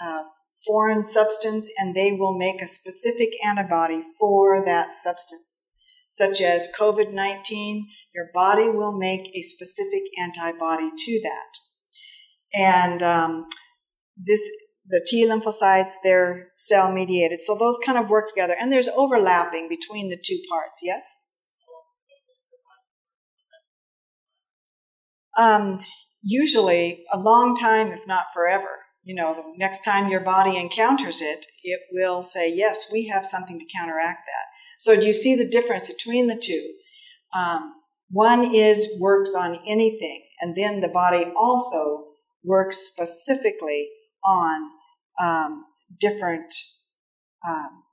[0.00, 0.22] a
[0.68, 5.76] foreign substance and they will make a specific antibody for that substance,
[6.08, 7.88] such as COVID 19.
[8.14, 12.58] Your body will make a specific antibody to that.
[12.60, 13.46] And um,
[14.16, 14.40] this
[14.88, 17.42] the T lymphocytes, they're cell mediated.
[17.42, 18.54] So those kind of work together.
[18.58, 21.04] And there's overlapping between the two parts, yes?
[25.38, 25.78] Um,
[26.22, 28.87] usually a long time, if not forever.
[29.08, 33.24] You know, the next time your body encounters it, it will say, yes, we have
[33.24, 34.48] something to counteract that.
[34.78, 36.74] So do you see the difference between the two?
[37.34, 37.72] Um,
[38.10, 42.08] one is works on anything, and then the body also
[42.44, 43.88] works specifically
[44.22, 44.70] on
[45.18, 45.64] um,
[45.98, 46.52] different
[47.48, 47.84] um,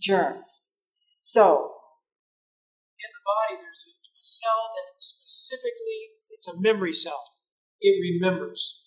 [0.00, 0.70] germs.
[1.20, 1.72] So,
[2.96, 7.22] in the body, there's a, cell that specifically, it's a memory cell.
[7.82, 8.83] It remembers.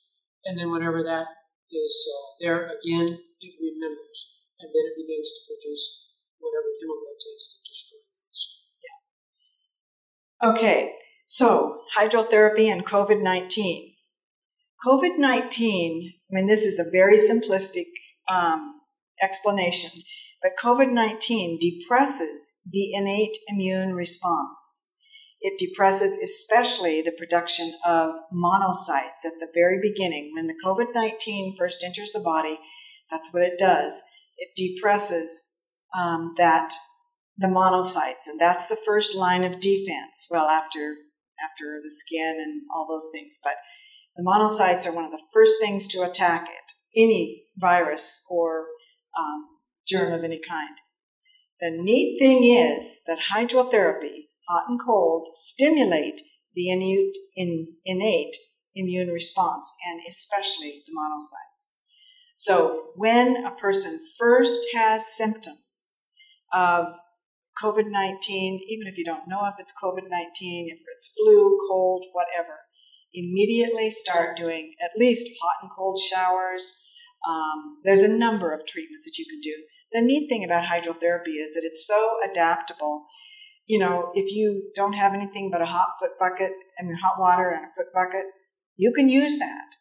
[0.48, 1.28] And then whenever that
[1.72, 4.18] is uh, there again, it remembers.
[4.64, 5.84] And then it begins to produce
[6.40, 8.16] whatever chemical it takes to destroy it.
[8.82, 8.96] Yeah.
[10.56, 10.80] Okay,
[11.28, 13.94] so hydrotherapy and COVID 19.
[14.86, 17.88] COVID 19, I mean, this is a very simplistic
[18.32, 18.80] um,
[19.22, 20.02] explanation,
[20.42, 24.87] but COVID 19 depresses the innate immune response.
[25.48, 30.34] It depresses especially the production of monocytes at the very beginning.
[30.36, 32.60] When the COVID 19 first enters the body,
[33.10, 34.04] that's what it does.
[34.38, 35.44] It depresses
[35.98, 36.74] um, that
[37.38, 40.28] the monocytes, and that's the first line of defense.
[40.30, 40.96] Well, after
[41.40, 43.54] after the skin and all those things, but
[44.18, 48.66] the monocytes are one of the first things to attack it, any virus or
[49.18, 49.46] um,
[49.88, 50.76] germ of any kind.
[51.62, 56.22] The neat thing is that hydrotherapy, hot and cold, stimulate
[56.56, 57.16] the innate,
[57.86, 58.36] innate
[58.76, 61.78] immune response, and especially the monocytes.
[62.36, 65.96] So when a person first has symptoms
[66.54, 66.86] of
[67.62, 72.06] COVID 19, even if you don't know if it's COVID 19, if it's flu, cold,
[72.14, 72.54] whatever,
[73.14, 76.74] immediately start doing at least hot and cold showers.
[77.28, 79.56] Um, there's a number of treatments that you can do.
[79.92, 83.06] The neat thing about hydrotherapy is that it's so adaptable.
[83.68, 87.50] You know, if you don't have anything but a hot foot bucket and hot water
[87.50, 88.26] and a foot bucket,
[88.78, 89.76] you can use that.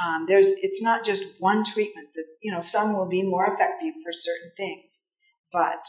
[0.00, 2.08] Um, there's, it's not just one treatment.
[2.14, 5.02] That's, you know, some will be more effective for certain things,
[5.52, 5.82] but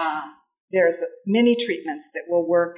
[0.00, 0.34] um,
[0.70, 2.76] there's many treatments that will work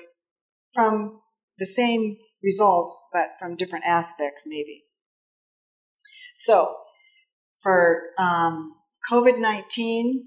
[0.73, 1.21] from
[1.59, 4.85] the same results, but from different aspects, maybe.
[6.37, 6.75] So,
[7.63, 8.75] for um,
[9.11, 10.25] COVID 19,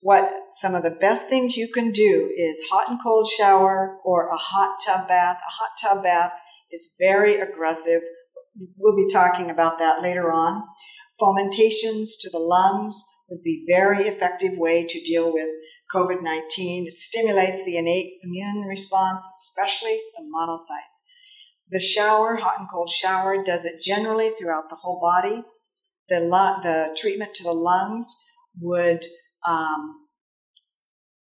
[0.00, 4.28] what some of the best things you can do is hot and cold shower or
[4.28, 5.36] a hot tub bath.
[5.36, 6.32] A hot tub bath
[6.70, 8.02] is very aggressive.
[8.76, 10.62] We'll be talking about that later on.
[11.20, 15.48] Fomentations to the lungs would be very effective way to deal with
[15.94, 16.86] COVID 19.
[16.86, 21.02] It stimulates the innate immune response, especially the monocytes.
[21.70, 25.42] The shower, hot and cold shower, does it generally throughout the whole body.
[26.08, 26.20] The,
[26.62, 28.14] the treatment to the lungs
[28.60, 29.04] would,
[29.48, 30.08] um,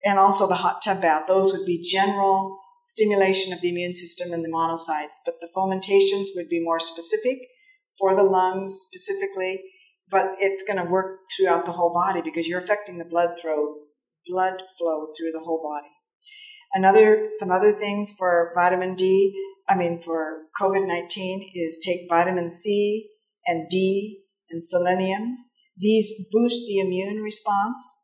[0.05, 4.33] and also the hot tub bath, those would be general stimulation of the immune system
[4.33, 7.39] and the monocytes, but the fomentations would be more specific
[7.99, 9.61] for the lungs specifically,
[10.11, 13.77] but it's going to work throughout the whole body because you're affecting the blood flow
[14.27, 15.91] blood flow through the whole body.
[16.73, 19.33] Another, some other things for vitamin D,
[19.69, 23.09] I mean for COVID-19 is take vitamin C
[23.47, 25.37] and D and selenium.
[25.77, 28.04] These boost the immune response.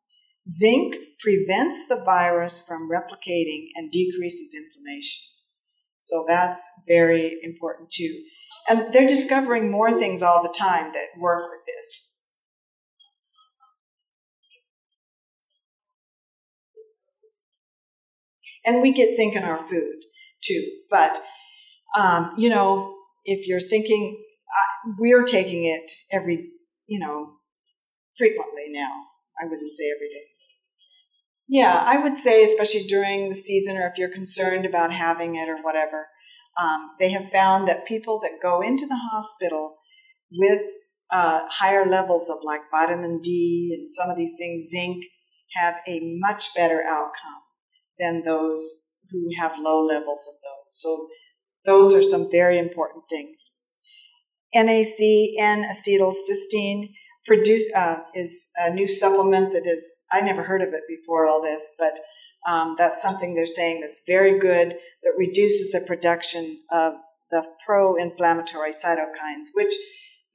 [0.51, 5.21] Zinc prevents the virus from replicating and decreases inflammation.
[6.01, 8.23] So that's very important too.
[8.69, 12.13] And they're discovering more things all the time that work with this.
[18.65, 20.03] And we get zinc in our food
[20.43, 20.65] too.
[20.91, 21.23] But,
[21.99, 26.49] um, you know, if you're thinking, uh, we're taking it every,
[26.87, 27.35] you know,
[28.17, 28.91] frequently now.
[29.41, 30.30] I wouldn't say every day.
[31.53, 35.49] Yeah, I would say, especially during the season, or if you're concerned about having it
[35.49, 36.07] or whatever,
[36.63, 39.79] um, they have found that people that go into the hospital
[40.31, 40.63] with
[41.13, 45.03] uh, higher levels of like vitamin D and some of these things, zinc,
[45.57, 47.43] have a much better outcome
[47.99, 50.69] than those who have low levels of those.
[50.69, 51.09] So
[51.67, 53.51] those are some very important things.
[54.55, 55.01] NAC,
[55.37, 56.91] N-acetylcysteine,
[57.31, 61.40] produce, uh, is a new supplement that is, I never heard of it before all
[61.40, 61.97] this, but
[62.51, 64.71] um, that's something they're saying that's very good,
[65.05, 66.95] that reduces the production of
[67.31, 69.73] the pro-inflammatory cytokines, which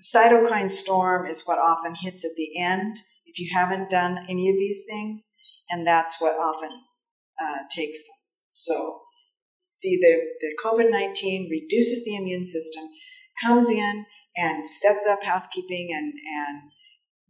[0.02, 4.56] cytokine storm is what often hits at the end if you haven't done any of
[4.56, 5.30] these things,
[5.70, 6.70] and that's what often
[7.42, 8.16] uh, takes them.
[8.52, 9.02] So,
[9.72, 12.86] see, the, the COVID 19 reduces the immune system,
[13.46, 14.06] comes in
[14.38, 16.72] and sets up housekeeping, and, and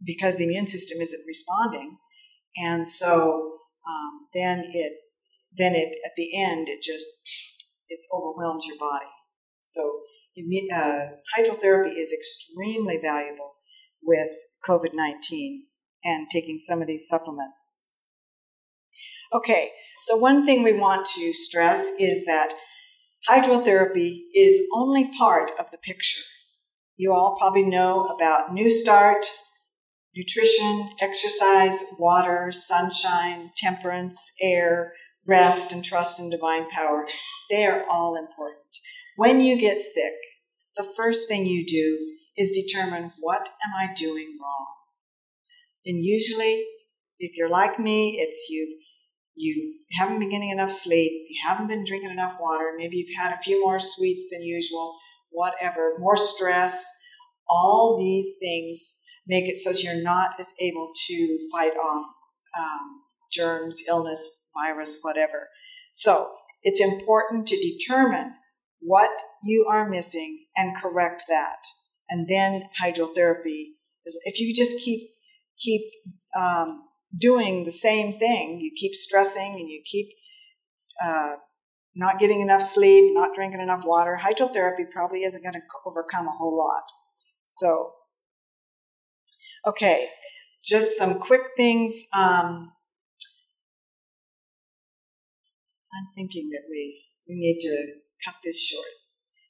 [0.04, 1.96] because the immune system isn't responding.
[2.56, 4.92] And so um, then it,
[5.56, 7.06] then it, at the end, it just,
[7.88, 9.10] it overwhelms your body.
[9.62, 10.00] So
[10.38, 13.54] uh, hydrotherapy is extremely valuable
[14.02, 14.28] with
[14.68, 15.64] COVID 19
[16.04, 17.72] and taking some of these supplements.
[19.32, 19.70] Okay,
[20.06, 22.52] so, one thing we want to stress is that
[23.28, 26.22] hydrotherapy is only part of the picture.
[26.96, 29.24] You all probably know about NEWSTART,
[30.16, 34.92] nutrition, exercise, water, sunshine, temperance, air,
[35.26, 37.06] rest, and trust in divine power.
[37.50, 38.64] They are all important.
[39.16, 40.14] When you get sick,
[40.76, 41.98] the first thing you do
[42.36, 44.66] is determine what am I doing wrong?
[45.84, 46.64] And usually,
[47.18, 48.76] if you're like me, it's you've
[49.38, 53.34] you haven't been getting enough sleep, you haven't been drinking enough water, maybe you've had
[53.34, 54.96] a few more sweets than usual,
[55.30, 56.86] whatever, more stress,
[57.46, 58.96] all these things
[59.26, 62.06] make it so you're not as able to fight off
[62.58, 63.02] um,
[63.32, 65.48] germs, illness, virus, whatever.
[65.92, 66.30] So
[66.62, 68.34] it's important to determine
[68.80, 69.10] what
[69.44, 71.58] you are missing and correct that.
[72.08, 73.72] And then hydrotherapy
[74.04, 75.10] is, if you just keep,
[75.58, 75.82] keep,
[76.38, 76.82] um,
[77.18, 80.08] doing the same thing, you keep stressing and you keep,
[81.04, 81.36] uh,
[81.94, 86.36] not getting enough sleep, not drinking enough water, hydrotherapy probably isn't going to overcome a
[86.38, 86.82] whole lot.
[87.44, 87.92] So,
[89.66, 90.08] okay,
[90.64, 91.92] just some quick things.
[92.16, 92.72] Um,
[95.92, 97.86] I'm thinking that we, we need to
[98.24, 98.86] cut this short.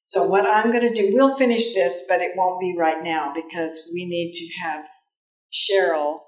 [0.04, 3.32] So what I'm going to do, we'll finish this, but it won't be right now
[3.34, 4.84] because we need to have
[5.52, 6.18] Cheryl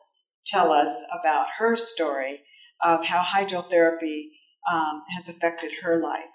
[0.47, 2.41] tell us about her story
[2.85, 4.31] of how hydrotherapy
[4.73, 6.28] um, has affected her life.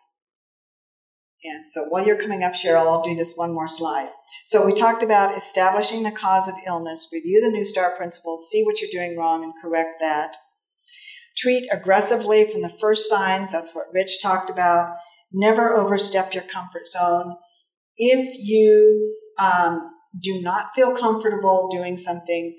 [1.44, 4.10] And so while you're coming up, Cheryl, I'll do this one more slide.
[4.46, 8.82] So we talked about establishing the cause of illness, review the NEWSTART principles, see what
[8.82, 10.36] you're doing wrong, and correct that.
[11.36, 13.52] Treat aggressively from the first signs.
[13.52, 14.96] That's what Rich talked about.
[15.32, 17.36] Never overstep your comfort zone.
[17.98, 19.90] If you um,
[20.22, 22.58] do not feel comfortable doing something,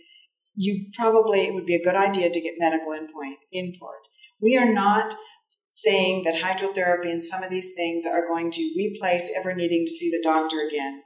[0.55, 3.95] you probably, it would be a good idea to get medical input.
[4.41, 5.15] We are not
[5.77, 9.93] saying that hydrotherapy and some of these things are going to replace ever needing to
[9.93, 11.03] see the doctor again,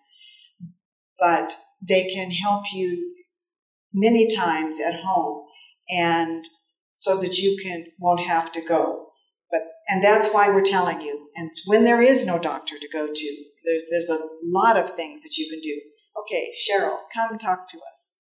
[1.19, 1.57] but
[1.89, 3.15] they can help you
[3.95, 5.43] many times at home
[5.89, 6.45] and
[6.95, 9.07] so that you can won't have to go.
[9.51, 11.29] But and that's why we're telling you.
[11.37, 15.23] And when there is no doctor to go to, there's there's a lot of things
[15.23, 15.81] that you can do.
[16.21, 18.19] Okay, Cheryl, come talk to us.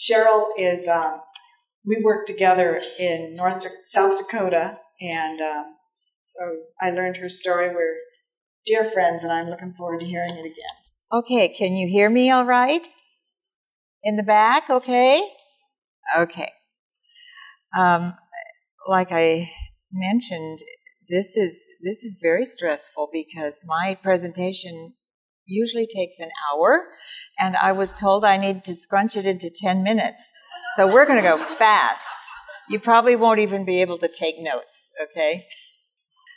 [0.00, 1.20] Cheryl is um,
[1.84, 5.64] we work together in North South Dakota, and um,
[6.24, 6.40] so
[6.80, 7.68] I learned her story.
[7.68, 7.96] We're
[8.66, 10.76] dear friends, and I'm looking forward to hearing it again.
[11.12, 12.86] Okay, can you hear me all right?
[14.04, 15.22] In the back, okay?
[16.16, 16.52] Okay.
[17.76, 18.14] Um,
[18.86, 19.50] like I
[19.92, 20.60] mentioned,
[21.08, 24.94] this is this is very stressful because my presentation
[25.44, 26.86] usually takes an hour,
[27.38, 30.22] and I was told I need to scrunch it into ten minutes.
[30.76, 32.20] So we're going to go fast.
[32.70, 34.81] You probably won't even be able to take notes.
[35.02, 35.46] Okay.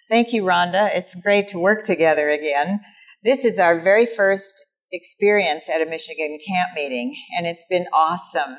[0.09, 0.89] Thank you, Ronda.
[0.93, 2.79] It's great to work together again.
[3.23, 4.53] This is our very first
[4.91, 8.57] experience at a Michigan camp meeting, and it's been awesome.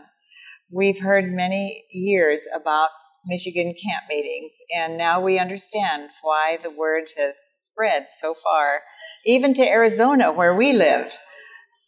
[0.70, 2.90] We've heard many years about
[3.26, 8.80] Michigan camp meetings, and now we understand why the word has spread so far,
[9.24, 11.10] even to Arizona, where we live.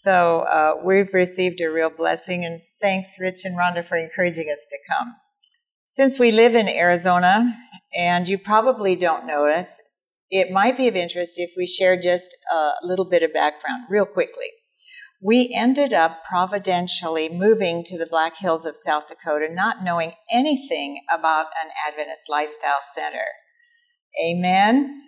[0.03, 4.64] So uh, we've received a real blessing, and thanks, Rich and Ronda, for encouraging us
[4.71, 5.14] to come.
[5.99, 7.57] Since we live in Arizona,
[7.93, 9.69] and you probably don't notice,
[10.31, 14.07] it might be of interest if we share just a little bit of background real
[14.07, 14.47] quickly
[15.21, 21.03] we ended up providentially moving to the Black Hills of South Dakota, not knowing anything
[21.13, 23.25] about an Adventist lifestyle center.
[24.25, 25.03] Amen.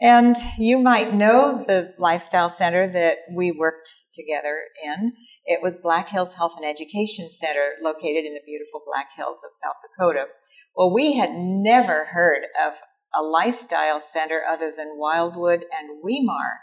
[0.00, 5.12] And you might know the lifestyle center that we worked together in.
[5.50, 9.50] It was Black Hills Health and Education Center located in the beautiful Black Hills of
[9.64, 10.26] South Dakota.
[10.76, 12.74] Well, we had never heard of
[13.18, 16.60] a lifestyle center other than Wildwood and Weimar.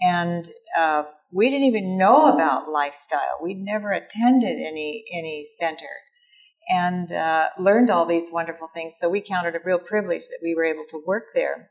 [0.00, 3.38] And uh, we didn't even know about lifestyle.
[3.42, 5.92] We'd never attended any any center,
[6.66, 8.94] and uh, learned all these wonderful things.
[8.98, 11.68] So we counted a real privilege that we were able to work there.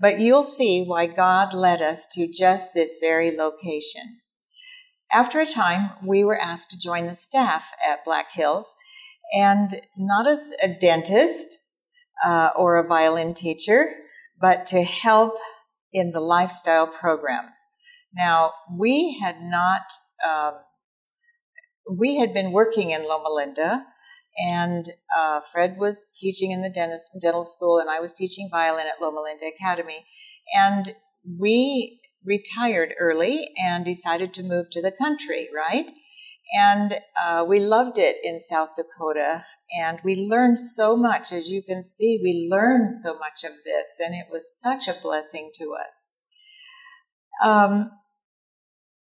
[0.00, 4.21] But you'll see why God led us to just this very location.
[5.12, 8.74] After a time, we were asked to join the staff at Black Hills,
[9.34, 11.58] and not as a dentist
[12.24, 13.92] uh, or a violin teacher,
[14.40, 15.34] but to help
[15.92, 17.44] in the lifestyle program.
[18.14, 19.82] Now, we had not,
[20.26, 20.54] um,
[21.90, 23.84] we had been working in Loma Linda,
[24.38, 28.86] and uh, Fred was teaching in the dentist, dental school, and I was teaching violin
[28.86, 30.06] at Loma Linda Academy.
[30.54, 30.92] And
[31.38, 35.90] we retired early and decided to move to the country, right?
[36.54, 39.44] And uh, we loved it in South Dakota,
[39.78, 41.32] and we learned so much.
[41.32, 45.00] As you can see, we learned so much of this, and it was such a
[45.00, 45.94] blessing to us.
[47.42, 47.90] Um,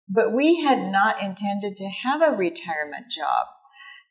[0.07, 3.47] but we had not intended to have a retirement job.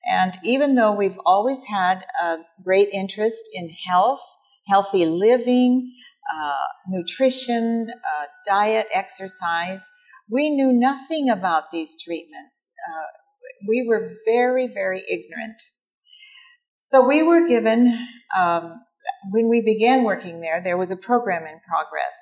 [0.05, 4.23] And even though we've always had a great interest in health,
[4.67, 5.93] healthy living,
[6.35, 9.83] uh, nutrition, uh, diet, exercise,
[10.31, 12.71] we knew nothing about these treatments.
[12.89, 13.07] Uh,
[13.69, 15.61] we were very, very ignorant.
[16.79, 18.07] So we were given,
[18.37, 18.81] um,
[19.31, 22.15] when we began working there, there was a program in progress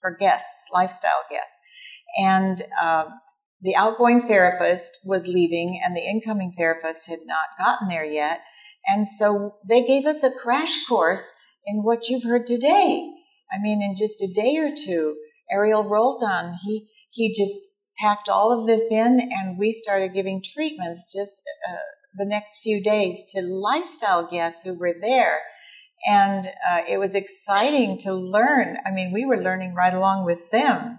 [0.00, 1.52] for guests, lifestyle guests.
[2.18, 3.06] And um,
[3.60, 8.40] the outgoing therapist was leaving, and the incoming therapist had not gotten there yet.
[8.86, 11.34] And so they gave us a crash course
[11.66, 13.12] in what you've heard today.
[13.52, 15.16] I mean, in just a day or two,
[15.50, 17.68] Ariel Roldan, he, he just
[17.98, 21.76] packed all of this in and we started giving treatments just uh,
[22.16, 25.40] the next few days to lifestyle guests who were there.
[26.06, 28.76] And uh, it was exciting to learn.
[28.84, 30.98] I mean, we were learning right along with them.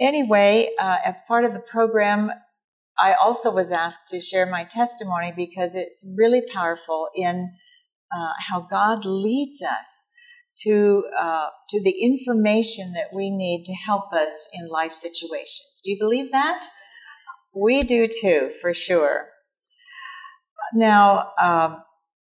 [0.00, 2.30] Anyway, uh, as part of the program,
[2.98, 7.52] I also was asked to share my testimony because it's really powerful in
[8.12, 10.06] uh, how God leads us
[10.64, 15.80] to uh, to the information that we need to help us in life situations.
[15.84, 16.64] Do you believe that?
[17.54, 19.28] We do too, for sure.
[20.74, 21.82] Now um,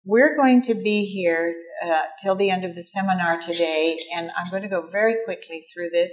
[0.04, 1.54] we're going to be here
[1.84, 5.64] uh, till the end of the seminar today, and I'm going to go very quickly
[5.72, 6.12] through this.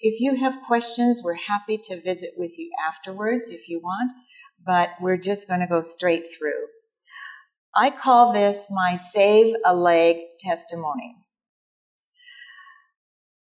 [0.00, 4.12] If you have questions, we're happy to visit with you afterwards if you want,
[4.64, 6.68] but we're just going to go straight through.
[7.76, 11.16] I call this my save a leg testimony.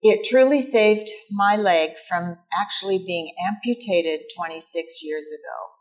[0.03, 5.79] It truly saved my leg from actually being amputated 26 years ago.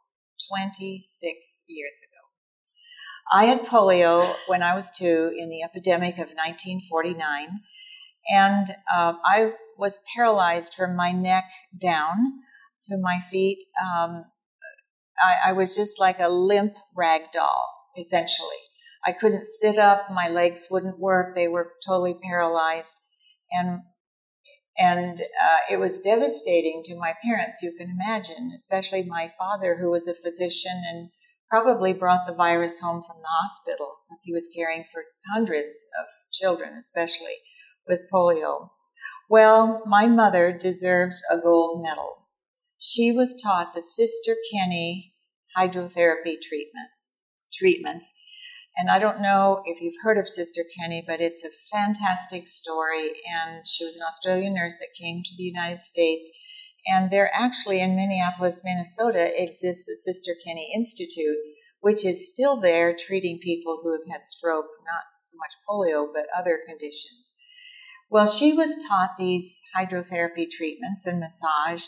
[0.49, 2.18] 26 years ago.
[3.32, 7.59] I had polio when I was two in the epidemic of 1949,
[8.30, 11.45] and uh, I was paralyzed from my neck
[11.80, 12.15] down
[12.84, 13.59] to my feet.
[13.82, 14.26] Um,
[15.22, 18.47] I, I was just like a limp rag doll, essentially.
[19.05, 23.01] I couldn't sit up, my legs wouldn't work, they were totally paralyzed.
[23.51, 23.82] And
[24.78, 29.89] and uh, it was devastating to my parents, you can imagine, especially my father, who
[29.89, 31.09] was a physician and
[31.49, 35.03] probably brought the virus home from the hospital as he was caring for
[35.34, 37.38] hundreds of children, especially
[37.88, 38.69] with polio.
[39.30, 42.28] Well, my mother deserves a gold medal.
[42.80, 45.15] She was taught the Sister Kenny
[45.57, 46.91] hydrotherapy treatment,
[47.53, 48.05] treatments
[48.78, 53.09] and I don't know if you've heard of Sister Kenny, but it's a fantastic story.
[53.28, 56.30] And she was an Australian nurse that came to the United States.
[56.86, 61.38] And there actually in Minneapolis, Minnesota, exists the Sister Kenny Institute,
[61.82, 66.28] which is still there treating people who have had stroke, not so much polio, but
[66.38, 67.32] other conditions.
[68.11, 71.86] Well, she was taught these hydrotherapy treatments and massage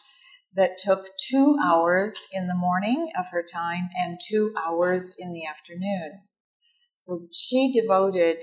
[0.55, 5.45] that took two hours in the morning of her time and two hours in the
[5.45, 6.23] afternoon.
[7.10, 8.38] So she devoted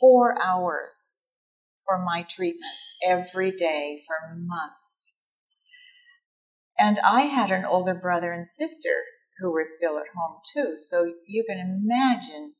[0.00, 1.14] four hours
[1.86, 5.14] for my treatments every day for months.
[6.78, 9.04] And I had an older brother and sister
[9.38, 10.76] who were still at home too.
[10.76, 12.54] So you can imagine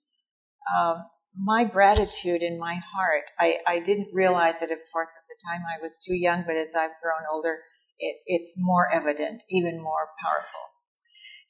[0.77, 1.05] um,
[1.37, 3.25] my gratitude in my heart.
[3.39, 6.57] I, I didn't realize it, of course, at the time I was too young, but
[6.57, 7.59] as I've grown older,
[7.99, 10.68] it, it's more evident, even more powerful.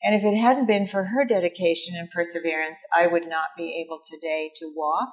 [0.03, 4.01] And if it hadn't been for her dedication and perseverance, I would not be able
[4.05, 5.11] today to walk,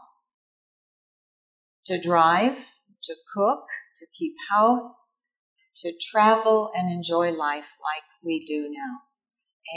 [1.85, 2.57] to drive,
[3.03, 3.65] to cook,
[3.97, 5.13] to keep house,
[5.77, 8.99] to travel and enjoy life like we do now.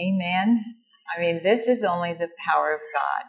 [0.00, 0.62] Amen.
[1.16, 3.24] I mean, this is only the power of God.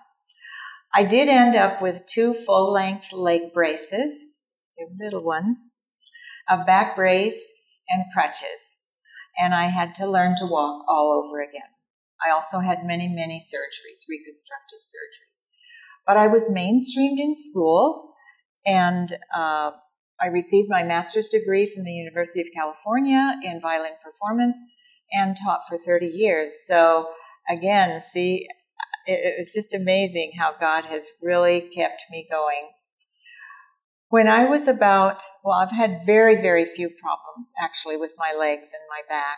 [0.94, 4.12] I did end up with two full length leg braces,
[5.00, 5.58] little ones,
[6.50, 7.42] a back brace,
[7.90, 8.76] and crutches
[9.40, 11.69] and I had to learn to walk all over again.
[12.26, 15.46] I also had many, many surgeries, reconstructive surgeries.
[16.06, 18.14] But I was mainstreamed in school
[18.66, 19.72] and uh,
[20.22, 24.58] I received my master's degree from the University of California in violin performance
[25.12, 26.54] and taught for 30 years.
[26.68, 27.10] So
[27.50, 28.48] again, see,
[29.06, 32.70] it, it was just amazing how God has really kept me going.
[34.10, 38.70] When I was about, well, I've had very, very few problems actually with my legs
[38.74, 39.38] and my back.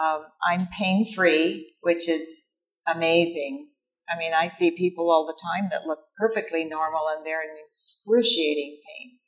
[0.00, 2.46] Um, I'm pain free, which is
[2.86, 3.68] amazing.
[4.08, 7.56] I mean, I see people all the time that look perfectly normal and they're in
[7.68, 9.18] excruciating pain.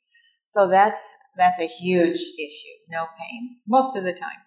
[0.45, 0.99] So that's
[1.37, 2.75] that's a huge issue.
[2.89, 4.39] No pain most of the time.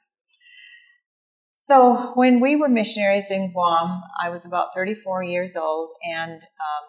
[1.54, 6.88] So when we were missionaries in Guam, I was about 34 years old, and um,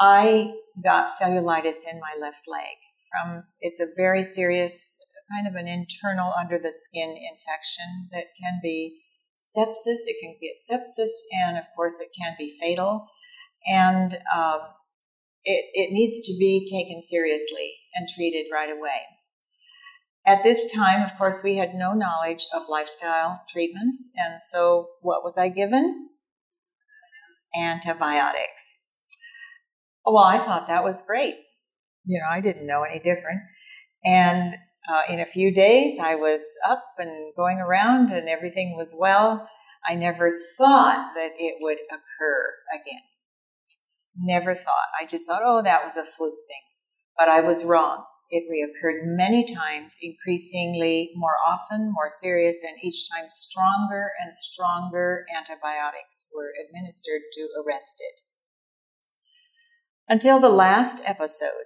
[0.00, 2.76] I got cellulitis in my left leg.
[3.10, 4.96] From it's a very serious
[5.30, 9.00] kind of an internal under the skin infection that can be
[9.38, 10.06] sepsis.
[10.06, 11.10] It can get sepsis,
[11.46, 13.06] and of course, it can be fatal.
[13.66, 14.60] And um,
[15.44, 19.02] it, it needs to be taken seriously and treated right away.
[20.26, 25.22] At this time, of course, we had no knowledge of lifestyle treatments, and so what
[25.22, 26.08] was I given?
[27.54, 28.78] Antibiotics.
[30.04, 31.34] Well, I thought that was great.
[32.06, 33.40] You know, I didn't know any different.
[34.04, 34.56] And
[34.88, 39.48] uh, in a few days, I was up and going around and everything was well.
[39.86, 43.02] I never thought that it would occur again.
[44.16, 44.88] Never thought.
[45.00, 46.62] I just thought, oh, that was a fluke thing.
[47.18, 48.04] But I was wrong.
[48.30, 55.24] It reoccurred many times, increasingly more often, more serious, and each time stronger and stronger
[55.36, 58.20] antibiotics were administered to arrest it.
[60.08, 61.64] Until the last episode,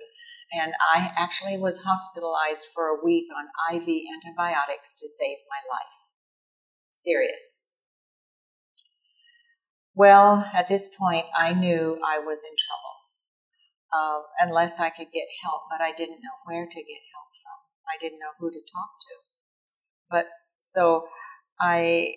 [0.52, 5.94] and I actually was hospitalized for a week on IV antibiotics to save my life.
[6.92, 7.60] Serious.
[9.94, 12.98] Well, at this point, I knew I was in trouble
[13.92, 17.58] uh, unless I could get help, but I didn't know where to get help from.
[17.88, 19.14] I didn't know who to talk to.
[20.10, 20.26] But
[20.60, 21.08] so
[21.60, 22.14] I,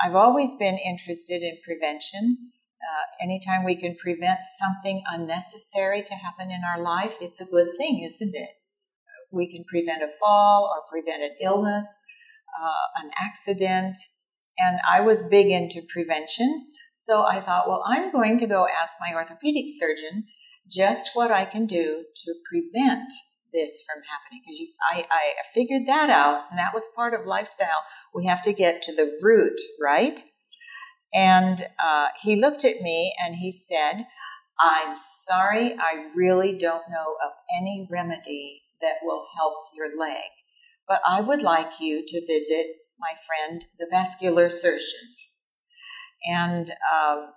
[0.00, 2.52] I've always been interested in prevention.
[2.86, 7.68] Uh, anytime we can prevent something unnecessary to happen in our life, it's a good
[7.76, 8.50] thing, isn't it?
[9.32, 11.86] We can prevent a fall or prevent an illness,
[12.60, 13.96] uh, an accident.
[14.58, 16.66] And I was big into prevention.
[16.94, 20.24] So I thought, well, I'm going to go ask my orthopedic surgeon
[20.70, 23.12] just what I can do to prevent
[23.52, 24.42] this from happening.
[24.44, 27.84] Because I, I figured that out, and that was part of lifestyle.
[28.14, 30.20] We have to get to the root, right?
[31.14, 34.06] And uh, he looked at me and he said,
[34.60, 40.30] I'm sorry, I really don't know of any remedy that will help your leg,
[40.88, 42.66] but I would like you to visit
[42.98, 45.14] my friend, the vascular surgeon.
[46.26, 47.32] And um,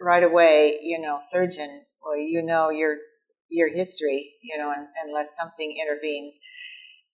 [0.00, 2.96] right away, you know, surgeon, well, you know your
[3.48, 4.72] your history, you know,
[5.04, 6.38] unless something intervenes.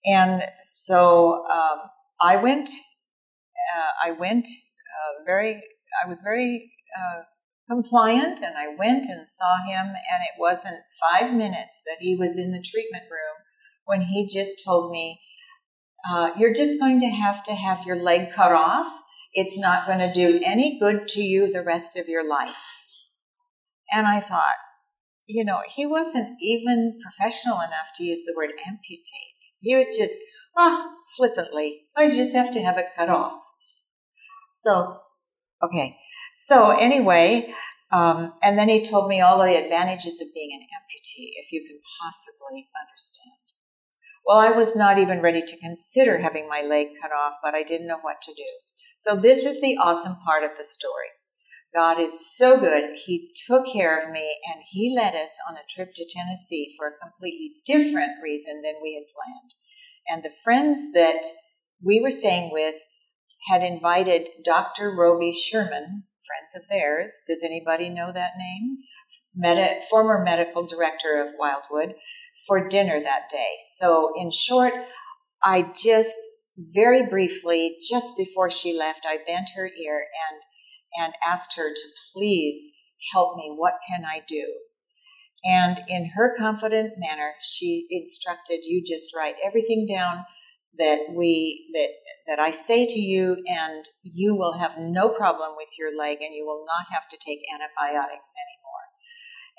[0.05, 1.79] And so um,
[2.21, 2.69] I went.
[2.69, 5.61] Uh, I went uh, very.
[6.03, 7.21] I was very uh,
[7.69, 9.85] compliant, and I went and saw him.
[9.87, 13.37] And it wasn't five minutes that he was in the treatment room
[13.85, 15.21] when he just told me,
[16.09, 18.91] uh, "You're just going to have to have your leg cut off."
[19.33, 22.55] It's not going to do any good to you the rest of your life.
[23.91, 24.55] And I thought,
[25.27, 29.03] you know, he wasn't even professional enough to use the word amputate.
[29.59, 30.15] He would just,
[30.57, 33.39] oh, flippantly, I just have to have it cut off.
[34.63, 35.01] So,
[35.63, 35.97] okay.
[36.35, 37.53] So anyway,
[37.91, 41.65] um, and then he told me all the advantages of being an amputee, if you
[41.65, 43.47] can possibly understand.
[44.25, 47.63] Well, I was not even ready to consider having my leg cut off, but I
[47.63, 48.45] didn't know what to do.
[49.07, 51.07] So this is the awesome part of the story.
[51.73, 52.95] God is so good.
[53.05, 56.87] He took care of me and he led us on a trip to Tennessee for
[56.87, 59.53] a completely different reason than we had planned.
[60.09, 61.23] And the friends that
[61.81, 62.75] we were staying with
[63.47, 64.93] had invited Dr.
[64.95, 67.11] Roby Sherman, friends of theirs.
[67.27, 68.77] Does anybody know that name?
[69.35, 71.95] Medi- former medical director of Wildwood
[72.47, 73.55] for dinner that day.
[73.77, 74.73] So in short,
[75.43, 76.17] I just
[76.57, 80.41] very briefly, just before she left, I bent her ear and
[80.99, 81.81] and asked her to
[82.13, 82.71] please
[83.13, 83.53] help me.
[83.55, 84.53] What can I do?
[85.43, 90.25] And in her confident manner, she instructed you just write everything down
[90.77, 91.89] that we that
[92.27, 96.35] that I say to you, and you will have no problem with your leg, and
[96.35, 98.85] you will not have to take antibiotics anymore.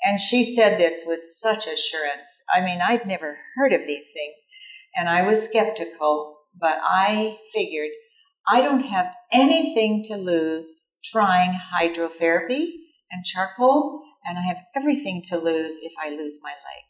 [0.03, 2.27] And she said this with such assurance.
[2.53, 4.43] I mean, I'd never heard of these things,
[4.95, 7.89] and I was skeptical but I figured
[8.47, 12.65] I don't have anything to lose trying hydrotherapy
[13.11, 16.88] and charcoal, and I have everything to lose if I lose my leg.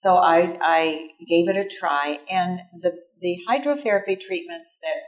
[0.00, 5.00] So I, I gave it a try, and the, the hydrotherapy treatments that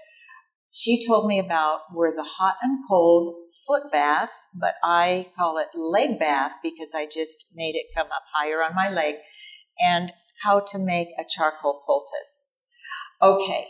[0.73, 3.37] she told me about were the hot and cold
[3.69, 8.25] foot bath, but I call it leg bath because I just made it come up
[8.35, 9.15] higher on my leg,
[9.79, 10.13] and
[10.43, 12.43] how to make a charcoal poultice.
[13.23, 13.69] Okay,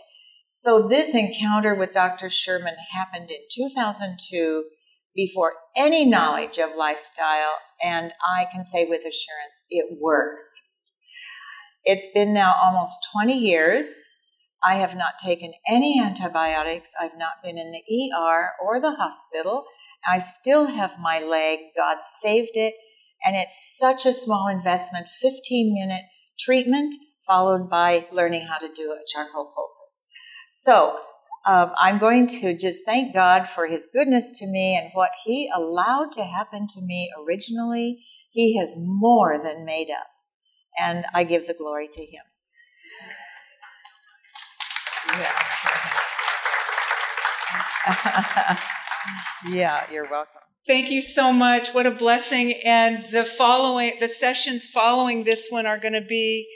[0.51, 2.31] so this encounter with Dr.
[2.31, 4.65] Sherman happened in 2002
[5.15, 10.70] before any knowledge of lifestyle, and I can say with assurance it works.
[11.85, 13.87] It's been now almost 20 years.
[14.63, 16.91] I have not taken any antibiotics.
[17.01, 19.65] I've not been in the ER or the hospital.
[20.11, 21.59] I still have my leg.
[21.77, 22.75] God saved it.
[23.25, 26.05] And it's such a small investment 15 minute
[26.39, 26.95] treatment
[27.27, 30.07] followed by learning how to do a charcoal poultice.
[30.51, 30.99] So
[31.47, 35.51] um, I'm going to just thank God for His goodness to me and what He
[35.55, 38.05] allowed to happen to me originally.
[38.33, 40.07] He has more than made up,
[40.79, 42.23] and I give the glory to Him.
[45.09, 45.33] Yeah.
[49.49, 50.41] yeah, you're welcome.
[50.67, 51.69] Thank you so much.
[51.71, 52.53] What a blessing.
[52.65, 56.47] And the following, the sessions following this one are going to be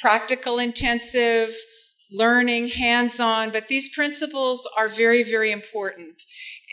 [0.00, 1.54] practical intensive
[2.12, 6.22] learning, hands on, but these principles are very, very important.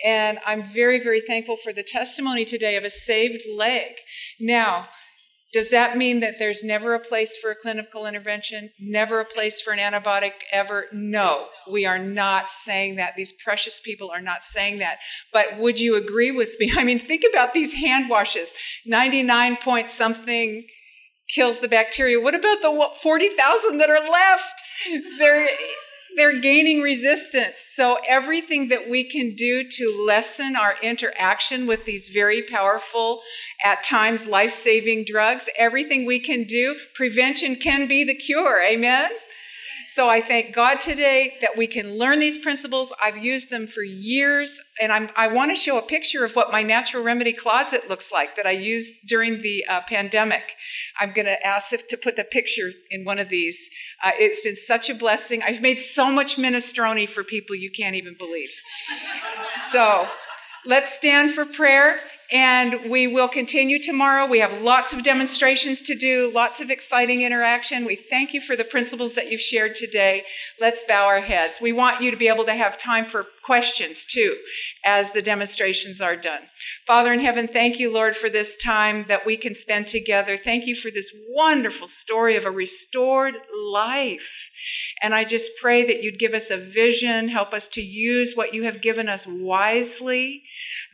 [0.06, 3.94] And I'm very, very thankful for the testimony today of a saved leg.
[4.40, 4.88] Now,
[5.54, 8.72] Does that mean that there's never a place for a clinical intervention?
[8.80, 10.86] Never a place for an antibiotic ever?
[10.94, 13.16] No, we are not saying that.
[13.18, 15.00] These precious people are not saying that.
[15.34, 16.72] But would you agree with me?
[16.78, 18.54] I mean, think about these hand washes.
[18.86, 20.66] 99 point something
[21.34, 22.20] kills the bacteria.
[22.20, 24.62] What about the 40,000 that are left?
[25.20, 25.50] They're,
[26.16, 27.58] they're gaining resistance.
[27.76, 33.22] So everything that we can do to lessen our interaction with these very powerful,
[33.64, 38.62] at times life-saving drugs, everything we can do, prevention can be the cure.
[38.64, 39.12] Amen?
[39.94, 42.94] So I thank God today that we can learn these principles.
[43.04, 46.50] I've used them for years, and I'm, i want to show a picture of what
[46.50, 50.44] my natural remedy closet looks like that I used during the uh, pandemic.
[50.98, 53.70] I'm going to ask if to put the picture in one of these.
[54.02, 55.42] Uh, it's been such a blessing.
[55.44, 58.52] I've made so much minestrone for people you can't even believe.
[59.74, 60.08] so
[60.66, 62.00] let's stand for prayer.
[62.32, 64.26] And we will continue tomorrow.
[64.26, 67.84] We have lots of demonstrations to do, lots of exciting interaction.
[67.84, 70.24] We thank you for the principles that you've shared today.
[70.60, 71.60] Let's bow our heads.
[71.62, 74.38] We want you to be able to have time for questions too
[74.86, 76.44] as the demonstrations are done.
[76.92, 80.36] Father in heaven, thank you, Lord, for this time that we can spend together.
[80.36, 83.36] Thank you for this wonderful story of a restored
[83.72, 84.50] life.
[85.02, 88.54] And I just pray that you'd give us a vision, help us to use what
[88.54, 90.44] you have given us wisely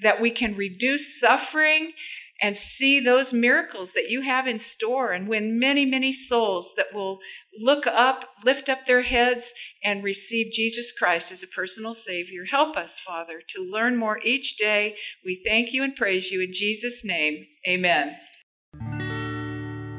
[0.03, 1.93] that we can reduce suffering
[2.39, 6.93] and see those miracles that you have in store and win many, many souls that
[6.93, 7.17] will
[7.59, 9.53] look up, lift up their heads,
[9.83, 12.45] and receive Jesus Christ as a personal Savior.
[12.49, 14.95] Help us, Father, to learn more each day.
[15.25, 17.45] We thank you and praise you in Jesus' name.
[17.67, 18.15] Amen.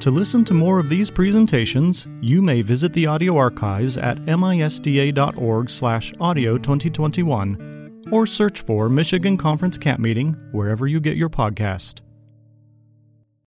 [0.01, 5.69] To listen to more of these presentations, you may visit the audio archives at misda.org
[5.69, 12.01] slash audio 2021 or search for Michigan Conference Camp Meeting wherever you get your podcast.